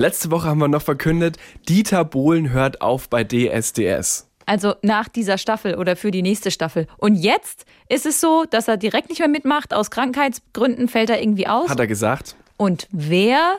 Letzte 0.00 0.30
Woche 0.30 0.46
haben 0.46 0.60
wir 0.60 0.68
noch 0.68 0.82
verkündet, 0.82 1.38
Dieter 1.68 2.04
Bohlen 2.04 2.50
hört 2.50 2.80
auf 2.80 3.08
bei 3.08 3.24
DSDS. 3.24 4.30
Also 4.46 4.74
nach 4.80 5.08
dieser 5.08 5.38
Staffel 5.38 5.74
oder 5.74 5.96
für 5.96 6.12
die 6.12 6.22
nächste 6.22 6.52
Staffel. 6.52 6.86
Und 6.98 7.16
jetzt 7.16 7.66
ist 7.88 8.06
es 8.06 8.20
so, 8.20 8.44
dass 8.48 8.68
er 8.68 8.76
direkt 8.76 9.08
nicht 9.08 9.18
mehr 9.18 9.26
mitmacht. 9.26 9.74
Aus 9.74 9.90
Krankheitsgründen 9.90 10.86
fällt 10.86 11.10
er 11.10 11.20
irgendwie 11.20 11.48
aus. 11.48 11.68
Hat 11.68 11.80
er 11.80 11.88
gesagt? 11.88 12.36
Und 12.56 12.86
wer 12.92 13.56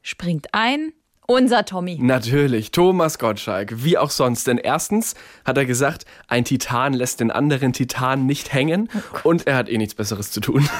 springt 0.00 0.46
ein? 0.52 0.94
Unser 1.26 1.64
Tommy. 1.64 1.98
Natürlich, 2.00 2.70
Thomas 2.70 3.18
Gottschalk, 3.18 3.82
wie 3.82 3.96
auch 3.96 4.10
sonst. 4.10 4.46
Denn 4.46 4.58
erstens 4.58 5.14
hat 5.46 5.56
er 5.56 5.64
gesagt, 5.64 6.04
ein 6.28 6.44
Titan 6.44 6.92
lässt 6.92 7.20
den 7.20 7.30
anderen 7.30 7.72
Titan 7.72 8.26
nicht 8.26 8.52
hängen 8.52 8.90
oh 9.24 9.30
und 9.30 9.46
er 9.46 9.56
hat 9.56 9.70
eh 9.70 9.78
nichts 9.78 9.94
Besseres 9.94 10.30
zu 10.30 10.40
tun. 10.40 10.68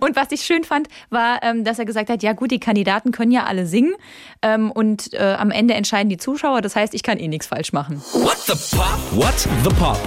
Und 0.00 0.16
was 0.16 0.32
ich 0.32 0.42
schön 0.42 0.64
fand, 0.64 0.88
war, 1.10 1.40
ähm, 1.42 1.64
dass 1.64 1.78
er 1.78 1.84
gesagt 1.84 2.08
hat, 2.08 2.22
ja 2.22 2.32
gut, 2.32 2.50
die 2.50 2.60
Kandidaten 2.60 3.12
können 3.12 3.30
ja 3.32 3.44
alle 3.44 3.66
singen 3.66 3.92
ähm, 4.40 4.70
und 4.70 5.12
äh, 5.12 5.36
am 5.38 5.50
Ende 5.50 5.74
entscheiden 5.74 6.08
die 6.08 6.16
Zuschauer. 6.16 6.62
Das 6.62 6.76
heißt, 6.76 6.94
ich 6.94 7.02
kann 7.02 7.18
eh 7.18 7.28
nichts 7.28 7.46
falsch 7.46 7.74
machen. 7.74 8.00
What 8.12 8.38
the 8.38 8.76
Pop? 8.76 8.98
What 9.10 9.38
the 9.38 9.70
Pop? 9.74 9.98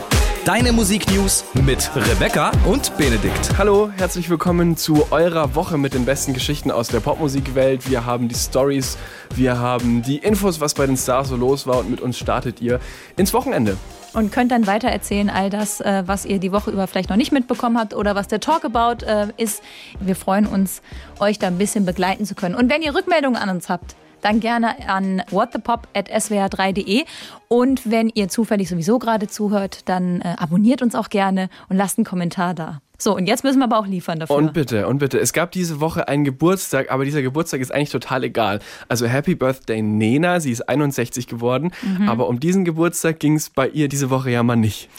Deine 0.46 0.74
Musiknews 0.74 1.46
mit 1.66 1.90
Rebecca 1.96 2.52
und 2.66 2.98
Benedikt. 2.98 3.58
Hallo, 3.58 3.90
herzlich 3.96 4.30
willkommen 4.30 4.76
zu 4.76 5.10
eurer 5.10 5.56
Woche 5.56 5.78
mit 5.78 5.94
den 5.94 6.04
besten 6.04 6.34
Geschichten 6.34 6.70
aus 6.70 6.90
der 6.90 7.00
Popmusikwelt. 7.00 7.90
Wir 7.90 8.06
haben 8.06 8.28
die 8.28 8.36
Stories, 8.36 8.98
wir 9.34 9.58
haben 9.58 10.02
die 10.02 10.18
Infos, 10.18 10.60
was 10.60 10.74
bei 10.74 10.86
den 10.86 10.98
Stars 10.98 11.30
so 11.30 11.38
los 11.38 11.66
war 11.66 11.78
und 11.78 11.90
mit 11.90 12.02
uns 12.02 12.18
startet 12.18 12.60
ihr 12.62 12.82
ins 13.16 13.34
Wochenende. 13.34 13.78
Und 14.14 14.34
könnt 14.34 14.52
dann 14.52 14.68
weiter 14.68 14.90
erzählen, 14.90 15.30
all 15.30 15.50
das, 15.50 15.80
äh, 15.80 16.04
was 16.08 16.26
ihr 16.26 16.40
die 16.40 16.52
Woche 16.52 16.72
über 16.72 16.88
vielleicht 16.88 17.10
noch 17.10 17.16
nicht 17.16 17.32
mitbekommen 17.32 17.78
habt 17.78 17.94
oder 17.94 18.14
was 18.14 18.28
der 18.28 18.42
Talkabout 18.42 19.06
äh, 19.06 19.28
ist. 19.38 19.64
Wir 20.02 20.18
freuen 20.18 20.46
uns, 20.46 20.82
euch 21.20 21.40
da 21.40 21.48
ein 21.48 21.58
bisschen 21.58 21.86
begleiten 21.86 22.26
zu 22.26 22.36
können. 22.36 22.56
Und 22.56 22.70
wenn 22.70 22.82
ihr 22.82 22.94
Rückmeldungen 22.94 23.42
an 23.42 23.48
uns 23.48 23.70
habt, 23.70 23.96
dann 24.24 24.40
gerne 24.40 24.88
an 24.88 25.22
whatthepop.swr3.de. 25.30 27.04
Und 27.48 27.90
wenn 27.90 28.10
ihr 28.10 28.30
zufällig 28.30 28.70
sowieso 28.70 29.00
gerade 29.00 29.28
zuhört, 29.28 29.88
dann 29.90 30.22
äh, 30.22 30.36
abonniert 30.38 30.82
uns 30.82 30.96
auch 30.96 31.10
gerne 31.10 31.50
und 31.70 31.78
lasst 31.78 31.98
einen 31.98 32.06
Kommentar 32.06 32.54
da. 32.54 32.82
So, 32.98 33.16
und 33.16 33.26
jetzt 33.26 33.44
müssen 33.44 33.60
wir 33.60 33.66
aber 33.66 33.80
auch 33.80 33.88
liefern 33.88 34.20
dafür. 34.20 34.36
Und 34.36 34.54
bitte, 34.54 34.88
und 34.88 35.00
bitte. 35.00 35.20
Es 35.20 35.34
gab 35.34 35.52
diese 35.52 35.82
Woche 35.82 36.08
einen 36.08 36.24
Geburtstag, 36.24 36.90
aber 36.90 37.04
dieser 37.04 37.22
Geburtstag 37.22 37.60
ist 37.60 37.74
eigentlich 37.74 37.90
total 37.90 38.24
egal. 38.24 38.60
Also 38.88 39.08
Happy 39.08 39.36
Birthday 39.36 39.82
Nena, 39.82 40.40
sie 40.40 40.52
ist 40.52 40.70
61 40.70 41.28
geworden, 41.28 41.72
mhm. 41.82 42.08
aber 42.08 42.30
um 42.30 42.40
diesen 42.40 42.64
Geburtstag 42.64 43.20
ging 43.20 43.36
es 43.36 43.50
bei 43.50 43.68
ihr 43.68 43.90
diese 43.90 44.10
Woche 44.10 44.32
ja 44.32 44.42
mal 44.42 44.56
nicht. 44.56 44.90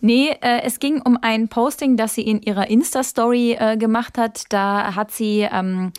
Nee, 0.00 0.30
äh, 0.40 0.62
es 0.64 0.80
ging 0.80 1.00
um 1.00 1.16
ein 1.22 1.46
Posting, 1.46 1.96
das 1.96 2.16
sie 2.16 2.22
in 2.22 2.42
ihrer 2.42 2.68
Insta-Story 2.68 3.56
äh, 3.56 3.76
gemacht 3.76 4.18
hat. 4.18 4.46
Da 4.48 4.96
hat 4.96 5.12
sie 5.12 5.46
ähm, 5.48 5.92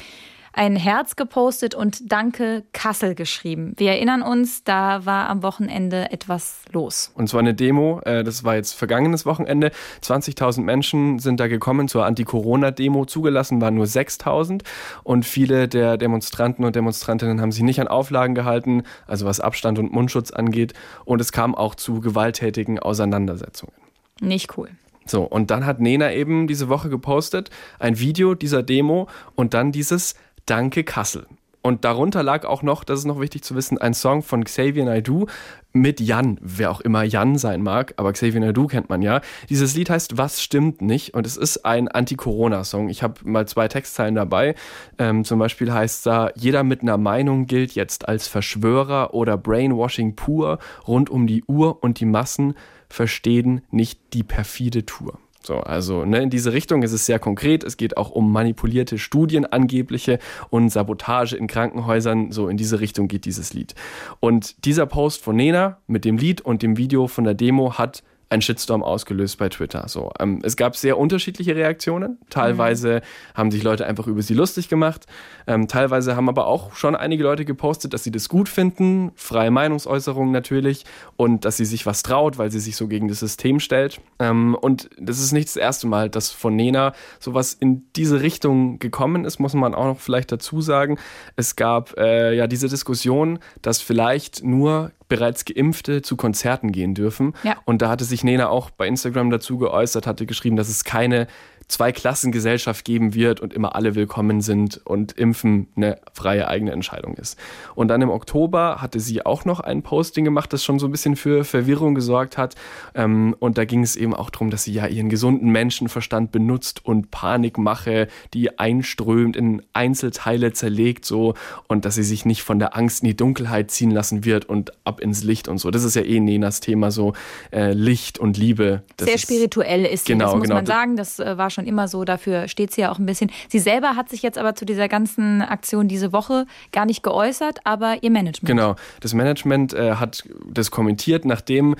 ein 0.53 0.75
Herz 0.75 1.15
gepostet 1.15 1.75
und 1.75 2.11
Danke 2.11 2.63
Kassel 2.73 3.15
geschrieben. 3.15 3.73
Wir 3.77 3.91
erinnern 3.91 4.21
uns, 4.21 4.63
da 4.63 5.05
war 5.05 5.27
am 5.27 5.41
Wochenende 5.41 6.11
etwas 6.11 6.61
los. 6.71 7.11
Und 7.15 7.27
zwar 7.27 7.39
eine 7.39 7.55
Demo, 7.55 7.99
äh, 8.05 8.23
das 8.23 8.43
war 8.43 8.55
jetzt 8.55 8.73
vergangenes 8.73 9.25
Wochenende. 9.25 9.71
20.000 10.01 10.61
Menschen 10.61 11.19
sind 11.19 11.39
da 11.39 11.47
gekommen 11.47 11.87
zur 11.87 12.05
Anti-Corona-Demo. 12.05 13.05
Zugelassen 13.05 13.59
waren 13.61 13.75
nur 13.75 13.85
6.000 13.85 14.61
und 15.03 15.25
viele 15.25 15.67
der 15.67 15.97
Demonstranten 15.97 16.63
und 16.63 16.75
Demonstrantinnen 16.75 17.41
haben 17.41 17.51
sich 17.51 17.63
nicht 17.63 17.81
an 17.81 17.87
Auflagen 17.87 18.35
gehalten, 18.35 18.83
also 19.07 19.25
was 19.25 19.39
Abstand 19.39 19.79
und 19.79 19.91
Mundschutz 19.91 20.31
angeht. 20.31 20.73
Und 21.03 21.19
es 21.19 21.31
kam 21.31 21.55
auch 21.55 21.73
zu 21.73 21.99
gewalttätigen 21.99 22.77
Auseinandersetzungen. 22.77 23.73
Nicht 24.21 24.55
cool. 24.57 24.69
So, 25.05 25.23
und 25.23 25.51
dann 25.51 25.65
hat 25.65 25.81
Nena 25.81 26.13
eben 26.13 26.47
diese 26.47 26.69
Woche 26.69 26.89
gepostet, 26.89 27.49
ein 27.79 27.99
Video 27.99 28.35
dieser 28.35 28.63
Demo 28.63 29.07
und 29.35 29.53
dann 29.53 29.71
dieses 29.71 30.15
Danke 30.45 30.83
Kassel. 30.83 31.27
Und 31.65 31.85
darunter 31.85 32.23
lag 32.23 32.43
auch 32.43 32.61
noch, 32.61 32.83
das 32.83 32.99
ist 32.99 33.05
noch 33.05 33.21
wichtig 33.21 33.41
zu 33.41 33.55
wissen, 33.55 33.77
ein 33.77 33.93
Song 33.93 34.21
von 34.21 34.43
Xavier 34.43 34.83
Naidoo 34.83 35.27
mit 35.71 36.01
Jan, 36.01 36.37
wer 36.41 36.69
auch 36.69 36.81
immer 36.81 37.03
Jan 37.03 37.37
sein 37.37 37.63
mag, 37.63 37.93
aber 37.95 38.11
Xavier 38.11 38.41
Naidoo 38.41 38.67
kennt 38.67 38.89
man 38.89 39.01
ja. 39.01 39.21
Dieses 39.49 39.73
Lied 39.73 39.89
heißt 39.89 40.17
Was 40.17 40.43
stimmt 40.43 40.81
nicht 40.81 41.13
und 41.13 41.25
es 41.25 41.37
ist 41.37 41.65
ein 41.65 41.87
Anti-Corona-Song. 41.87 42.89
Ich 42.89 43.01
habe 43.01 43.21
mal 43.23 43.47
zwei 43.47 43.69
Textzeilen 43.69 44.13
dabei. 44.13 44.55
Ähm, 44.97 45.23
zum 45.23 45.39
Beispiel 45.39 45.71
heißt 45.71 46.05
da, 46.05 46.31
jeder 46.35 46.63
mit 46.63 46.81
einer 46.81 46.97
Meinung 46.97 47.47
gilt 47.47 47.71
jetzt 47.75 48.09
als 48.09 48.27
Verschwörer 48.27 49.13
oder 49.13 49.37
Brainwashing 49.37 50.17
pur 50.17 50.59
rund 50.85 51.09
um 51.09 51.27
die 51.27 51.45
Uhr 51.45 51.81
und 51.81 52.01
die 52.01 52.05
Massen 52.05 52.55
verstehen 52.89 53.61
nicht 53.71 54.01
die 54.11 54.23
perfide 54.23 54.85
Tour. 54.85 55.17
So, 55.45 55.57
also 55.57 56.05
ne, 56.05 56.21
in 56.21 56.29
diese 56.29 56.53
Richtung 56.53 56.83
ist 56.83 56.93
es 56.93 57.05
sehr 57.05 57.19
konkret. 57.19 57.63
Es 57.63 57.77
geht 57.77 57.97
auch 57.97 58.11
um 58.11 58.31
manipulierte 58.31 58.97
Studien, 58.97 59.45
angebliche 59.45 60.19
und 60.49 60.69
Sabotage 60.69 61.35
in 61.35 61.47
Krankenhäusern. 61.47 62.31
So 62.31 62.47
in 62.47 62.57
diese 62.57 62.79
Richtung 62.79 63.07
geht 63.07 63.25
dieses 63.25 63.53
Lied. 63.53 63.75
Und 64.19 64.65
dieser 64.65 64.85
Post 64.85 65.23
von 65.23 65.35
Nena 65.35 65.77
mit 65.87 66.05
dem 66.05 66.17
Lied 66.17 66.41
und 66.41 66.61
dem 66.61 66.77
Video 66.77 67.07
von 67.07 67.23
der 67.23 67.33
Demo 67.33 67.77
hat 67.77 68.03
ein 68.33 68.41
Shitstorm 68.41 68.83
ausgelöst 68.83 69.37
bei 69.37 69.47
Twitter. 69.47 69.87
So, 69.87 70.11
ähm, 70.19 70.39
es 70.43 70.57
gab 70.57 70.75
sehr 70.75 70.97
unterschiedliche 70.97 71.55
Reaktionen. 71.55 72.17
Teilweise 72.29 72.95
mhm. 72.95 73.37
haben 73.37 73.51
sich 73.51 73.63
Leute 73.63 73.85
einfach 73.85 74.07
über 74.07 74.21
sie 74.23 74.33
lustig 74.33 74.69
gemacht. 74.69 75.05
Ähm, 75.45 75.67
teilweise 75.67 76.15
haben 76.15 76.27
aber 76.27 76.47
auch 76.47 76.75
schon 76.75 76.95
einige 76.95 77.23
Leute 77.23 77.45
gepostet, 77.45 77.93
dass 77.93 78.03
sie 78.03 78.11
das 78.11 78.29
gut 78.29 78.49
finden. 78.49 79.11
Freie 79.15 79.51
Meinungsäußerung 79.51 80.31
natürlich. 80.31 80.83
Und 81.15 81.45
dass 81.45 81.57
sie 81.57 81.65
sich 81.65 81.85
was 81.85 82.01
traut, 82.01 82.39
weil 82.39 82.51
sie 82.51 82.59
sich 82.59 82.75
so 82.75 82.87
gegen 82.87 83.07
das 83.07 83.19
System 83.19 83.59
stellt. 83.59 84.01
Ähm, 84.17 84.55
und 84.59 84.89
das 84.97 85.19
ist 85.19 85.31
nicht 85.31 85.47
das 85.47 85.55
erste 85.55 85.85
Mal, 85.85 86.09
dass 86.09 86.31
von 86.31 86.55
Nena 86.55 86.93
sowas 87.19 87.53
in 87.53 87.83
diese 87.95 88.21
Richtung 88.21 88.79
gekommen 88.79 89.25
ist, 89.25 89.39
muss 89.39 89.53
man 89.53 89.75
auch 89.75 89.85
noch 89.85 89.99
vielleicht 89.99 90.31
dazu 90.31 90.59
sagen. 90.61 90.97
Es 91.35 91.55
gab 91.55 91.95
äh, 91.97 92.35
ja 92.35 92.47
diese 92.47 92.67
Diskussion, 92.67 93.37
dass 93.61 93.79
vielleicht 93.79 94.43
nur 94.43 94.91
bereits 95.13 95.45
Geimpfte 95.45 96.01
zu 96.01 96.17
Konzerten 96.17 96.71
gehen 96.71 96.95
dürfen. 96.95 97.35
Ja. 97.43 97.57
Und 97.65 97.83
da 97.83 97.89
hatte 97.89 98.03
sich 98.03 98.23
Nena 98.23 98.49
auch 98.49 98.71
bei 98.71 98.87
Instagram 98.87 99.29
dazu 99.29 99.59
geäußert, 99.59 100.07
hatte 100.07 100.25
geschrieben, 100.25 100.55
dass 100.55 100.69
es 100.69 100.83
keine 100.83 101.27
Zweiklassengesellschaft 101.73 102.85
geben 102.85 103.15
wird 103.15 103.39
und 103.39 103.51
immer 103.51 103.75
alle 103.75 103.95
willkommen 103.95 104.41
sind 104.41 104.79
und 104.85 105.13
Impfen 105.13 105.67
eine 105.75 105.97
freie 106.13 106.47
eigene 106.47 106.71
Entscheidung 106.71 107.15
ist. 107.15 107.35
Und 107.73 107.87
dann 107.87 107.99
im 108.03 108.11
Oktober 108.11 108.77
hatte 108.79 108.99
sie 108.99 109.25
auch 109.25 109.43
noch 109.43 109.59
ein 109.59 109.81
Posting 109.81 110.23
gemacht, 110.23 110.53
das 110.53 110.63
schon 110.63 110.77
so 110.77 110.87
ein 110.87 110.91
bisschen 110.91 111.15
für 111.15 111.43
Verwirrung 111.43 111.95
gesorgt 111.95 112.37
hat. 112.37 112.53
Ähm, 112.93 113.35
und 113.39 113.57
da 113.57 113.65
ging 113.65 113.81
es 113.81 113.95
eben 113.95 114.13
auch 114.13 114.29
darum, 114.29 114.51
dass 114.51 114.65
sie 114.65 114.73
ja 114.73 114.85
ihren 114.85 115.09
gesunden 115.09 115.49
Menschenverstand 115.49 116.31
benutzt 116.31 116.85
und 116.85 117.09
Panikmache, 117.09 118.07
die 118.35 118.59
einströmt, 118.59 119.35
in 119.35 119.63
Einzelteile 119.73 120.53
zerlegt 120.53 121.05
so 121.05 121.33
und 121.67 121.85
dass 121.85 121.95
sie 121.95 122.03
sich 122.03 122.23
nicht 122.23 122.43
von 122.43 122.59
der 122.59 122.77
Angst 122.77 123.01
in 123.01 123.07
die 123.07 123.17
Dunkelheit 123.17 123.71
ziehen 123.71 123.89
lassen 123.89 124.25
wird 124.25 124.45
und 124.45 124.73
ab 124.83 124.99
ins 124.99 125.23
Licht 125.23 125.47
und 125.47 125.57
so. 125.57 125.71
Das 125.71 125.83
ist 125.83 125.95
ja 125.95 126.03
eh 126.03 126.19
Nenas 126.19 126.59
Thema, 126.59 126.91
so 126.91 127.13
äh, 127.51 127.73
Licht 127.73 128.19
und 128.19 128.37
Liebe. 128.37 128.83
Das 128.97 129.07
Sehr 129.07 129.17
spirituell 129.17 129.85
ist 129.85 130.05
sie, 130.05 130.13
genau, 130.13 130.25
das 130.25 130.35
muss 130.35 130.43
genau. 130.43 130.55
man 130.55 130.65
sagen. 130.67 130.97
Das 130.97 131.19
äh, 131.19 131.35
war 131.35 131.49
schon 131.49 131.62
schon 131.63 131.67
immer 131.67 131.87
so, 131.87 132.03
dafür 132.03 132.47
steht 132.47 132.71
sie 132.71 132.81
ja 132.81 132.91
auch 132.91 132.99
ein 132.99 133.05
bisschen. 133.05 133.31
Sie 133.49 133.59
selber 133.59 133.95
hat 133.95 134.09
sich 134.09 134.21
jetzt 134.21 134.37
aber 134.37 134.55
zu 134.55 134.65
dieser 134.65 134.87
ganzen 134.87 135.41
Aktion 135.41 135.87
diese 135.87 136.11
Woche 136.11 136.45
gar 136.71 136.85
nicht 136.85 137.03
geäußert, 137.03 137.59
aber 137.63 137.97
ihr 138.01 138.11
Management. 138.11 138.47
Genau, 138.47 138.75
das 138.99 139.13
Management 139.13 139.73
äh, 139.73 139.95
hat 139.95 140.23
das 140.45 140.71
kommentiert, 140.71 141.25
nachdem 141.25 141.75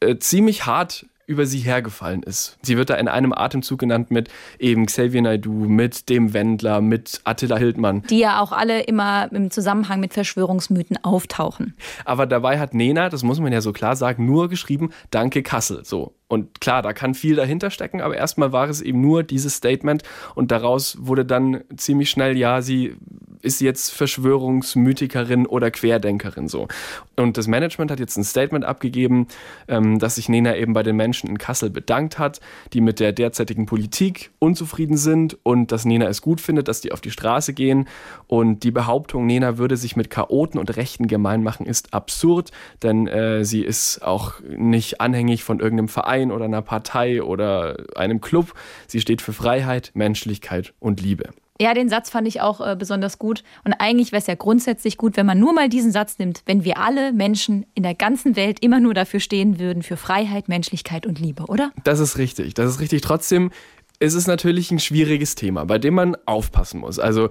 äh, 0.00 0.16
ziemlich 0.18 0.66
hart 0.66 1.06
über 1.26 1.44
sie 1.44 1.58
hergefallen 1.58 2.22
ist. 2.22 2.56
Sie 2.62 2.76
wird 2.76 2.88
da 2.88 2.94
in 2.94 3.08
einem 3.08 3.32
Atemzug 3.32 3.80
genannt 3.80 4.12
mit 4.12 4.28
eben 4.60 4.86
Xavier 4.86 5.22
Naidoo, 5.22 5.66
mit 5.66 6.08
dem 6.08 6.32
Wendler, 6.32 6.80
mit 6.80 7.20
Attila 7.24 7.56
Hildmann. 7.56 8.02
Die 8.08 8.20
ja 8.20 8.40
auch 8.40 8.52
alle 8.52 8.82
immer 8.82 9.28
im 9.32 9.50
Zusammenhang 9.50 9.98
mit 9.98 10.14
Verschwörungsmythen 10.14 11.02
auftauchen. 11.02 11.74
Aber 12.04 12.26
dabei 12.26 12.60
hat 12.60 12.74
Nena, 12.74 13.08
das 13.08 13.24
muss 13.24 13.40
man 13.40 13.52
ja 13.52 13.60
so 13.60 13.72
klar 13.72 13.96
sagen, 13.96 14.24
nur 14.24 14.48
geschrieben, 14.48 14.90
danke 15.10 15.42
Kassel. 15.42 15.84
So. 15.84 16.14
Und 16.28 16.60
klar, 16.60 16.82
da 16.82 16.92
kann 16.92 17.14
viel 17.14 17.36
dahinter 17.36 17.70
stecken, 17.70 18.00
aber 18.00 18.16
erstmal 18.16 18.52
war 18.52 18.68
es 18.68 18.80
eben 18.80 19.00
nur 19.00 19.22
dieses 19.22 19.54
Statement 19.54 20.02
und 20.34 20.50
daraus 20.50 20.98
wurde 21.00 21.24
dann 21.24 21.62
ziemlich 21.76 22.10
schnell, 22.10 22.36
ja, 22.36 22.62
sie 22.62 22.96
ist 23.42 23.60
jetzt 23.60 23.90
Verschwörungsmythikerin 23.92 25.46
oder 25.46 25.70
Querdenkerin 25.70 26.48
so. 26.48 26.66
Und 27.14 27.38
das 27.38 27.46
Management 27.46 27.92
hat 27.92 28.00
jetzt 28.00 28.16
ein 28.16 28.24
Statement 28.24 28.64
abgegeben, 28.64 29.28
ähm, 29.68 30.00
dass 30.00 30.16
sich 30.16 30.28
Nena 30.28 30.56
eben 30.56 30.72
bei 30.72 30.82
den 30.82 30.96
Menschen 30.96 31.30
in 31.30 31.38
Kassel 31.38 31.70
bedankt 31.70 32.18
hat, 32.18 32.40
die 32.72 32.80
mit 32.80 32.98
der 32.98 33.12
derzeitigen 33.12 33.66
Politik 33.66 34.32
unzufrieden 34.40 34.96
sind 34.96 35.38
und 35.44 35.70
dass 35.70 35.84
Nena 35.84 36.08
es 36.08 36.22
gut 36.22 36.40
findet, 36.40 36.66
dass 36.66 36.80
die 36.80 36.90
auf 36.90 37.00
die 37.00 37.12
Straße 37.12 37.54
gehen. 37.54 37.86
Und 38.26 38.64
die 38.64 38.72
Behauptung, 38.72 39.26
Nena 39.26 39.58
würde 39.58 39.76
sich 39.76 39.94
mit 39.94 40.10
Chaoten 40.10 40.58
und 40.58 40.76
Rechten 40.76 41.06
gemein 41.06 41.44
machen, 41.44 41.66
ist 41.66 41.94
absurd, 41.94 42.50
denn 42.82 43.06
äh, 43.06 43.44
sie 43.44 43.62
ist 43.62 44.02
auch 44.02 44.40
nicht 44.40 45.00
anhängig 45.00 45.44
von 45.44 45.60
irgendeinem 45.60 45.88
Verein 45.88 46.15
oder 46.24 46.44
einer 46.46 46.62
Partei 46.62 47.22
oder 47.22 47.76
einem 47.94 48.20
Club. 48.20 48.54
Sie 48.86 49.00
steht 49.00 49.22
für 49.22 49.32
Freiheit, 49.32 49.90
Menschlichkeit 49.94 50.74
und 50.78 51.00
Liebe. 51.00 51.30
Ja, 51.58 51.72
den 51.72 51.88
Satz 51.88 52.10
fand 52.10 52.28
ich 52.28 52.40
auch 52.42 52.60
äh, 52.60 52.76
besonders 52.78 53.18
gut. 53.18 53.42
Und 53.64 53.72
eigentlich 53.74 54.12
wäre 54.12 54.20
es 54.20 54.26
ja 54.26 54.34
grundsätzlich 54.34 54.98
gut, 54.98 55.16
wenn 55.16 55.24
man 55.24 55.38
nur 55.38 55.54
mal 55.54 55.68
diesen 55.68 55.90
Satz 55.90 56.18
nimmt, 56.18 56.42
wenn 56.44 56.64
wir 56.64 56.78
alle 56.78 57.12
Menschen 57.12 57.64
in 57.74 57.82
der 57.82 57.94
ganzen 57.94 58.36
Welt 58.36 58.60
immer 58.60 58.78
nur 58.78 58.92
dafür 58.92 59.20
stehen 59.20 59.58
würden, 59.58 59.82
für 59.82 59.96
Freiheit, 59.96 60.48
Menschlichkeit 60.48 61.06
und 61.06 61.18
Liebe, 61.18 61.44
oder? 61.44 61.72
Das 61.84 61.98
ist 61.98 62.18
richtig. 62.18 62.54
Das 62.54 62.70
ist 62.70 62.80
richtig. 62.80 63.00
Trotzdem 63.00 63.50
ist 63.98 64.14
es 64.14 64.26
natürlich 64.26 64.70
ein 64.70 64.78
schwieriges 64.78 65.34
Thema, 65.34 65.64
bei 65.64 65.78
dem 65.78 65.94
man 65.94 66.16
aufpassen 66.26 66.80
muss. 66.80 66.98
Also 66.98 67.30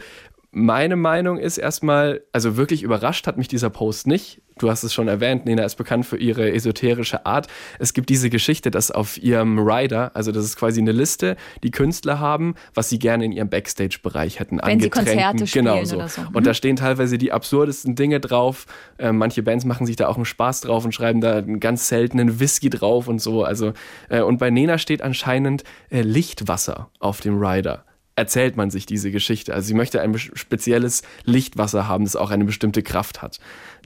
meine 0.51 0.95
Meinung 0.95 1.37
ist 1.37 1.57
erstmal, 1.57 2.21
also 2.31 2.57
wirklich 2.57 2.81
überrascht 2.81 3.27
hat 3.27 3.37
mich 3.37 3.47
dieser 3.47 3.69
Post 3.69 4.07
nicht. 4.07 4.41
Du 4.57 4.69
hast 4.69 4.83
es 4.83 4.93
schon 4.93 5.09
erwähnt, 5.09 5.45
Nena 5.45 5.63
ist 5.63 5.75
bekannt 5.75 6.05
für 6.05 6.17
ihre 6.17 6.53
esoterische 6.53 7.25
Art. 7.25 7.47
Es 7.77 7.93
gibt 7.93 8.07
diese 8.07 8.29
Geschichte, 8.29 8.71
dass 8.71 8.89
auf 8.89 9.17
ihrem 9.21 9.59
Rider, 9.59 10.11
also 10.13 10.31
das 10.31 10.45
ist 10.45 10.55
quasi 10.55 10.79
eine 10.79 10.93
Liste, 10.93 11.35
die 11.63 11.71
Künstler 11.71 12.19
haben, 12.19 12.55
was 12.73 12.89
sie 12.89 12.97
gerne 12.97 13.25
in 13.25 13.33
ihrem 13.33 13.49
Backstage-Bereich 13.49 14.39
hätten. 14.39 14.61
Wenn 14.63 14.79
sie 14.79 14.89
Konzerte 14.89 15.45
spielen 15.45 15.65
genau 15.65 15.83
so. 15.83 15.97
oder 15.97 16.07
so. 16.07 16.21
Und 16.31 16.47
da 16.47 16.53
stehen 16.53 16.77
teilweise 16.77 17.17
die 17.17 17.33
absurdesten 17.33 17.95
Dinge 17.95 18.21
drauf. 18.21 18.65
Äh, 18.97 19.11
manche 19.11 19.43
Bands 19.43 19.65
machen 19.65 19.85
sich 19.85 19.97
da 19.97 20.07
auch 20.07 20.15
einen 20.15 20.25
Spaß 20.25 20.61
drauf 20.61 20.85
und 20.85 20.93
schreiben 20.93 21.19
da 21.19 21.37
einen 21.37 21.59
ganz 21.59 21.89
seltenen 21.89 22.39
Whisky 22.39 22.69
drauf 22.69 23.09
und 23.09 23.19
so. 23.19 23.43
Also 23.43 23.73
äh, 24.09 24.21
und 24.21 24.37
bei 24.37 24.51
Nena 24.51 24.77
steht 24.77 25.01
anscheinend 25.01 25.65
äh, 25.89 26.01
Lichtwasser 26.01 26.89
auf 26.99 27.19
dem 27.19 27.43
Rider 27.43 27.83
erzählt 28.15 28.55
man 28.55 28.69
sich 28.69 28.85
diese 28.85 29.11
Geschichte. 29.11 29.53
Also 29.53 29.67
sie 29.67 29.73
möchte 29.73 30.01
ein 30.01 30.17
spezielles 30.17 31.03
Lichtwasser 31.25 31.87
haben, 31.87 32.05
das 32.05 32.15
auch 32.15 32.31
eine 32.31 32.45
bestimmte 32.45 32.81
Kraft 32.81 33.21
hat. 33.21 33.39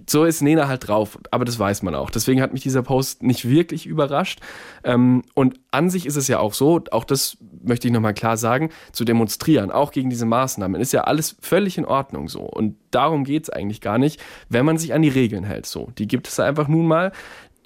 So 0.07 0.23
ist 0.23 0.41
Nena 0.41 0.67
halt 0.67 0.87
drauf, 0.87 1.17
aber 1.31 1.45
das 1.45 1.57
weiß 1.57 1.81
man 1.83 1.95
auch. 1.95 2.09
Deswegen 2.09 2.41
hat 2.41 2.53
mich 2.53 2.61
dieser 2.61 2.83
Post 2.83 3.23
nicht 3.23 3.49
wirklich 3.49 3.85
überrascht. 3.85 4.39
Ähm, 4.83 5.23
und 5.33 5.59
an 5.71 5.89
sich 5.89 6.05
ist 6.05 6.15
es 6.15 6.27
ja 6.27 6.39
auch 6.39 6.53
so, 6.53 6.81
auch 6.91 7.03
das 7.03 7.37
möchte 7.63 7.87
ich 7.87 7.93
nochmal 7.93 8.13
klar 8.13 8.37
sagen, 8.37 8.69
zu 8.91 9.03
demonstrieren, 9.03 9.71
auch 9.71 9.91
gegen 9.91 10.09
diese 10.09 10.25
Maßnahmen, 10.25 10.79
ist 10.79 10.93
ja 10.93 11.01
alles 11.01 11.35
völlig 11.41 11.77
in 11.77 11.85
Ordnung 11.85 12.29
so. 12.29 12.41
Und 12.41 12.75
darum 12.91 13.23
geht 13.23 13.43
es 13.43 13.49
eigentlich 13.49 13.81
gar 13.81 13.97
nicht, 13.97 14.21
wenn 14.47 14.65
man 14.65 14.77
sich 14.77 14.93
an 14.93 15.01
die 15.01 15.09
Regeln 15.09 15.43
hält. 15.43 15.65
So, 15.65 15.91
die 15.97 16.07
gibt 16.07 16.27
es 16.27 16.39
einfach 16.39 16.67
nun 16.67 16.87
mal. 16.87 17.11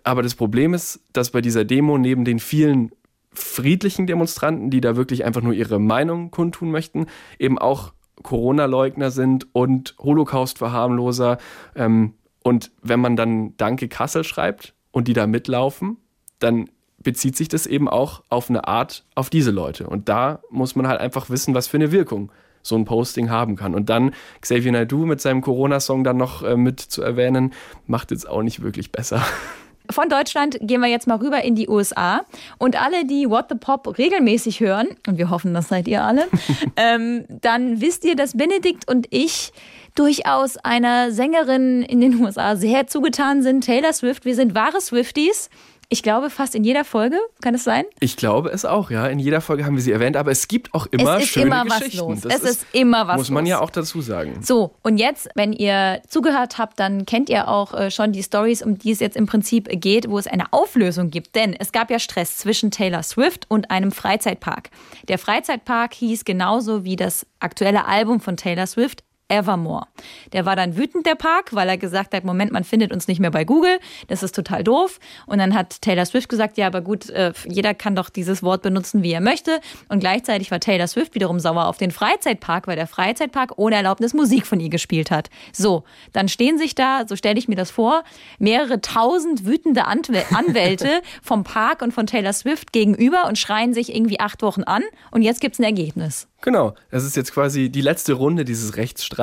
Aber 0.04 0.22
das 0.22 0.36
Problem 0.36 0.74
ist, 0.74 1.02
dass 1.14 1.32
bei 1.32 1.42
dieser 1.42 1.66
Demo 1.66 1.98
neben 1.98 2.26
den 2.26 2.40
vielen 2.40 2.92
friedlichen 3.34 4.08
Demonstranten, 4.08 4.70
die 4.70 4.82
da 4.82 4.96
wirklich 4.96 5.26
einfach 5.26 5.42
nur 5.42 5.54
ihre 5.54 5.80
Meinung 5.80 6.32
kundtun 6.32 6.72
möchten, 6.72 7.08
eben 7.40 7.58
auch 7.58 7.94
Corona-Leugner 8.22 9.12
sind 9.12 9.48
und 9.54 9.96
Holocaust-Verharmloser. 10.00 11.38
Ähm, 11.76 12.14
und 12.44 12.72
wenn 12.82 13.00
man 13.00 13.16
dann 13.16 13.56
Danke 13.58 13.88
Kassel 13.88 14.24
schreibt 14.24 14.74
und 14.92 15.08
die 15.08 15.14
da 15.14 15.28
mitlaufen, 15.28 15.98
dann 16.40 16.70
bezieht 17.02 17.36
sich 17.36 17.50
das 17.50 17.68
eben 17.68 17.90
auch 17.90 18.24
auf 18.30 18.50
eine 18.50 18.68
Art 18.68 19.06
auf 19.16 19.30
diese 19.30 19.52
Leute. 19.52 19.88
Und 19.88 20.10
da 20.10 20.42
muss 20.50 20.76
man 20.76 20.88
halt 20.88 21.02
einfach 21.02 21.30
wissen, 21.30 21.54
was 21.54 21.68
für 21.68 21.78
eine 21.78 21.92
Wirkung 21.92 22.32
so 22.62 22.76
ein 22.76 22.86
Posting 22.86 23.30
haben 23.30 23.56
kann. 23.56 23.76
Und 23.76 23.90
dann 23.90 24.16
Xavier 24.42 24.72
Naidoo 24.72 25.06
mit 25.06 25.20
seinem 25.20 25.42
Corona-Song 25.42 26.04
dann 26.04 26.18
noch 26.18 26.44
äh, 26.44 26.56
mit 26.56 26.80
zu 26.80 27.02
erwähnen, 27.02 27.54
macht 27.88 28.12
jetzt 28.12 28.28
auch 28.28 28.42
nicht 28.42 28.62
wirklich 28.62 28.92
besser. 28.92 29.22
Von 29.90 30.10
Deutschland 30.10 30.58
gehen 30.62 30.82
wir 30.82 30.88
jetzt 30.88 31.08
mal 31.08 31.18
rüber 31.18 31.44
in 31.44 31.56
die 31.56 31.68
USA. 31.68 32.22
Und 32.58 32.82
alle, 32.82 33.06
die 33.06 33.30
What 33.30 33.46
the 33.50 33.56
Pop 33.56 33.98
regelmäßig 33.98 34.60
hören, 34.60 34.88
und 35.08 35.18
wir 35.18 35.30
hoffen, 35.30 35.54
das 35.54 35.68
seid 35.68 35.88
ihr 35.88 36.04
alle, 36.04 36.28
ähm, 36.78 37.26
dann 37.30 37.82
wisst 37.82 38.06
ihr, 38.06 38.16
dass 38.16 38.38
Benedikt 38.38 38.90
und 38.90 39.08
ich 39.10 39.52
durchaus 39.96 40.58
einer 40.58 41.12
Sängerin 41.12 41.84
in 41.84 42.02
den 42.02 42.20
USA 42.22 42.56
sehr 42.56 42.88
zugetan 42.88 43.44
sind, 43.44 43.66
Taylor 43.66 43.94
Swift. 43.94 44.26
Wir 44.26 44.36
sind 44.36 44.56
wahre 44.56 44.82
Swifties. 44.82 45.50
Ich 45.94 46.02
glaube, 46.02 46.32
fast 46.32 46.56
in 46.56 46.64
jeder 46.64 46.86
Folge, 46.86 47.20
kann 47.44 47.54
es 47.54 47.64
sein? 47.64 47.86
Ich 48.00 48.18
glaube 48.18 48.50
es 48.50 48.66
auch, 48.66 48.90
ja. 48.90 49.06
In 49.06 49.20
jeder 49.20 49.42
Folge 49.42 49.64
haben 49.64 49.76
wir 49.76 49.84
sie 49.84 49.92
erwähnt, 49.92 50.18
aber 50.18 50.32
es 50.32 50.48
gibt 50.48 50.74
auch 50.74 50.88
immer 50.88 51.18
es 51.18 51.26
ist 51.26 51.30
schöne 51.30 51.46
immer 51.46 51.66
Geschichten. 51.66 52.00
Was 52.00 52.08
los. 52.08 52.22
Das 52.22 52.42
es 52.42 52.50
ist, 52.50 52.66
immer 52.72 53.08
was 53.08 53.18
Muss 53.18 53.30
man 53.30 53.44
los. 53.44 53.50
ja 53.52 53.62
auch 53.62 53.70
dazu 53.70 54.02
sagen. 54.02 54.40
So, 54.42 54.74
und 54.82 54.98
jetzt, 54.98 55.30
wenn 55.36 55.54
ihr 55.54 56.02
zugehört 56.08 56.58
habt, 56.58 56.80
dann 56.80 57.06
kennt 57.06 57.30
ihr 57.30 57.48
auch 57.48 57.76
äh, 57.76 57.92
schon 57.92 58.12
die 58.12 58.24
Stories, 58.24 58.64
um 58.64 58.80
die 58.80 58.90
es 58.90 59.02
jetzt 59.02 59.16
im 59.16 59.28
Prinzip 59.28 59.70
geht, 59.70 60.10
wo 60.10 60.18
es 60.18 60.26
eine 60.26 60.52
Auflösung 60.52 61.12
gibt. 61.12 61.36
Denn 61.36 61.54
es 61.54 61.72
gab 61.72 61.92
ja 61.92 62.00
Stress 62.00 62.38
zwischen 62.38 62.72
Taylor 62.72 63.04
Swift 63.04 63.46
und 63.48 63.70
einem 63.70 63.92
Freizeitpark. 63.92 64.72
Der 65.10 65.20
Freizeitpark 65.20 65.94
hieß 65.94 66.26
genauso 66.26 66.86
wie 66.86 66.96
das 66.96 67.28
aktuelle 67.40 67.86
Album 67.86 68.20
von 68.20 68.36
Taylor 68.36 68.66
Swift 68.66 69.04
Evermore. 69.34 69.88
Der 70.32 70.46
war 70.46 70.56
dann 70.56 70.78
wütend, 70.78 71.06
der 71.06 71.16
Park, 71.16 71.54
weil 71.54 71.68
er 71.68 71.78
gesagt 71.78 72.14
hat, 72.14 72.24
Moment, 72.24 72.52
man 72.52 72.64
findet 72.64 72.94
uns 72.94 73.08
nicht 73.08 73.20
mehr 73.20 73.32
bei 73.32 73.44
Google, 73.44 73.80
das 74.08 74.24
ist 74.24 74.36
total 74.36 74.64
doof. 74.64 75.00
Und 75.26 75.40
dann 75.40 75.54
hat 75.54 75.82
Taylor 75.82 76.06
Swift 76.06 76.30
gesagt, 76.30 76.58
ja, 76.58 76.68
aber 76.68 76.82
gut, 76.82 77.10
äh, 77.10 77.34
jeder 77.48 77.74
kann 77.74 77.96
doch 77.96 78.10
dieses 78.10 78.44
Wort 78.44 78.62
benutzen, 78.62 79.04
wie 79.04 79.12
er 79.12 79.22
möchte. 79.22 79.60
Und 79.90 80.00
gleichzeitig 80.00 80.52
war 80.52 80.60
Taylor 80.60 80.88
Swift 80.88 81.16
wiederum 81.16 81.40
sauer 81.40 81.66
auf 81.66 81.78
den 81.78 81.92
Freizeitpark, 81.92 82.68
weil 82.68 82.76
der 82.76 82.88
Freizeitpark 82.88 83.54
ohne 83.58 83.76
Erlaubnis 83.76 84.14
Musik 84.14 84.46
von 84.46 84.60
ihr 84.60 84.70
gespielt 84.70 85.12
hat. 85.12 85.30
So, 85.52 85.84
dann 86.12 86.30
stehen 86.30 86.58
sich 86.58 86.76
da, 86.76 87.06
so 87.08 87.16
stelle 87.16 87.40
ich 87.40 87.48
mir 87.48 87.56
das 87.56 87.72
vor, 87.72 88.04
mehrere 88.38 88.82
tausend 88.82 89.46
wütende 89.46 89.86
Anwäl 89.86 90.24
Anwälte 90.34 91.02
vom 91.22 91.44
Park 91.44 91.82
und 91.82 91.94
von 91.94 92.06
Taylor 92.08 92.34
Swift 92.34 92.74
gegenüber 92.74 93.28
und 93.28 93.38
schreien 93.38 93.74
sich 93.74 93.94
irgendwie 93.94 94.20
acht 94.20 94.42
Wochen 94.42 94.64
an. 94.64 94.84
Und 95.12 95.22
jetzt 95.22 95.42
gibt's 95.42 95.60
ein 95.60 95.64
Ergebnis. 95.64 96.28
Genau, 96.42 96.76
das 96.92 97.06
ist 97.06 97.16
jetzt 97.16 97.34
quasi 97.34 97.70
die 97.70 97.82
letzte 97.82 98.14
Runde 98.14 98.44
dieses 98.44 98.76
Rechtsstreits. 98.76 99.23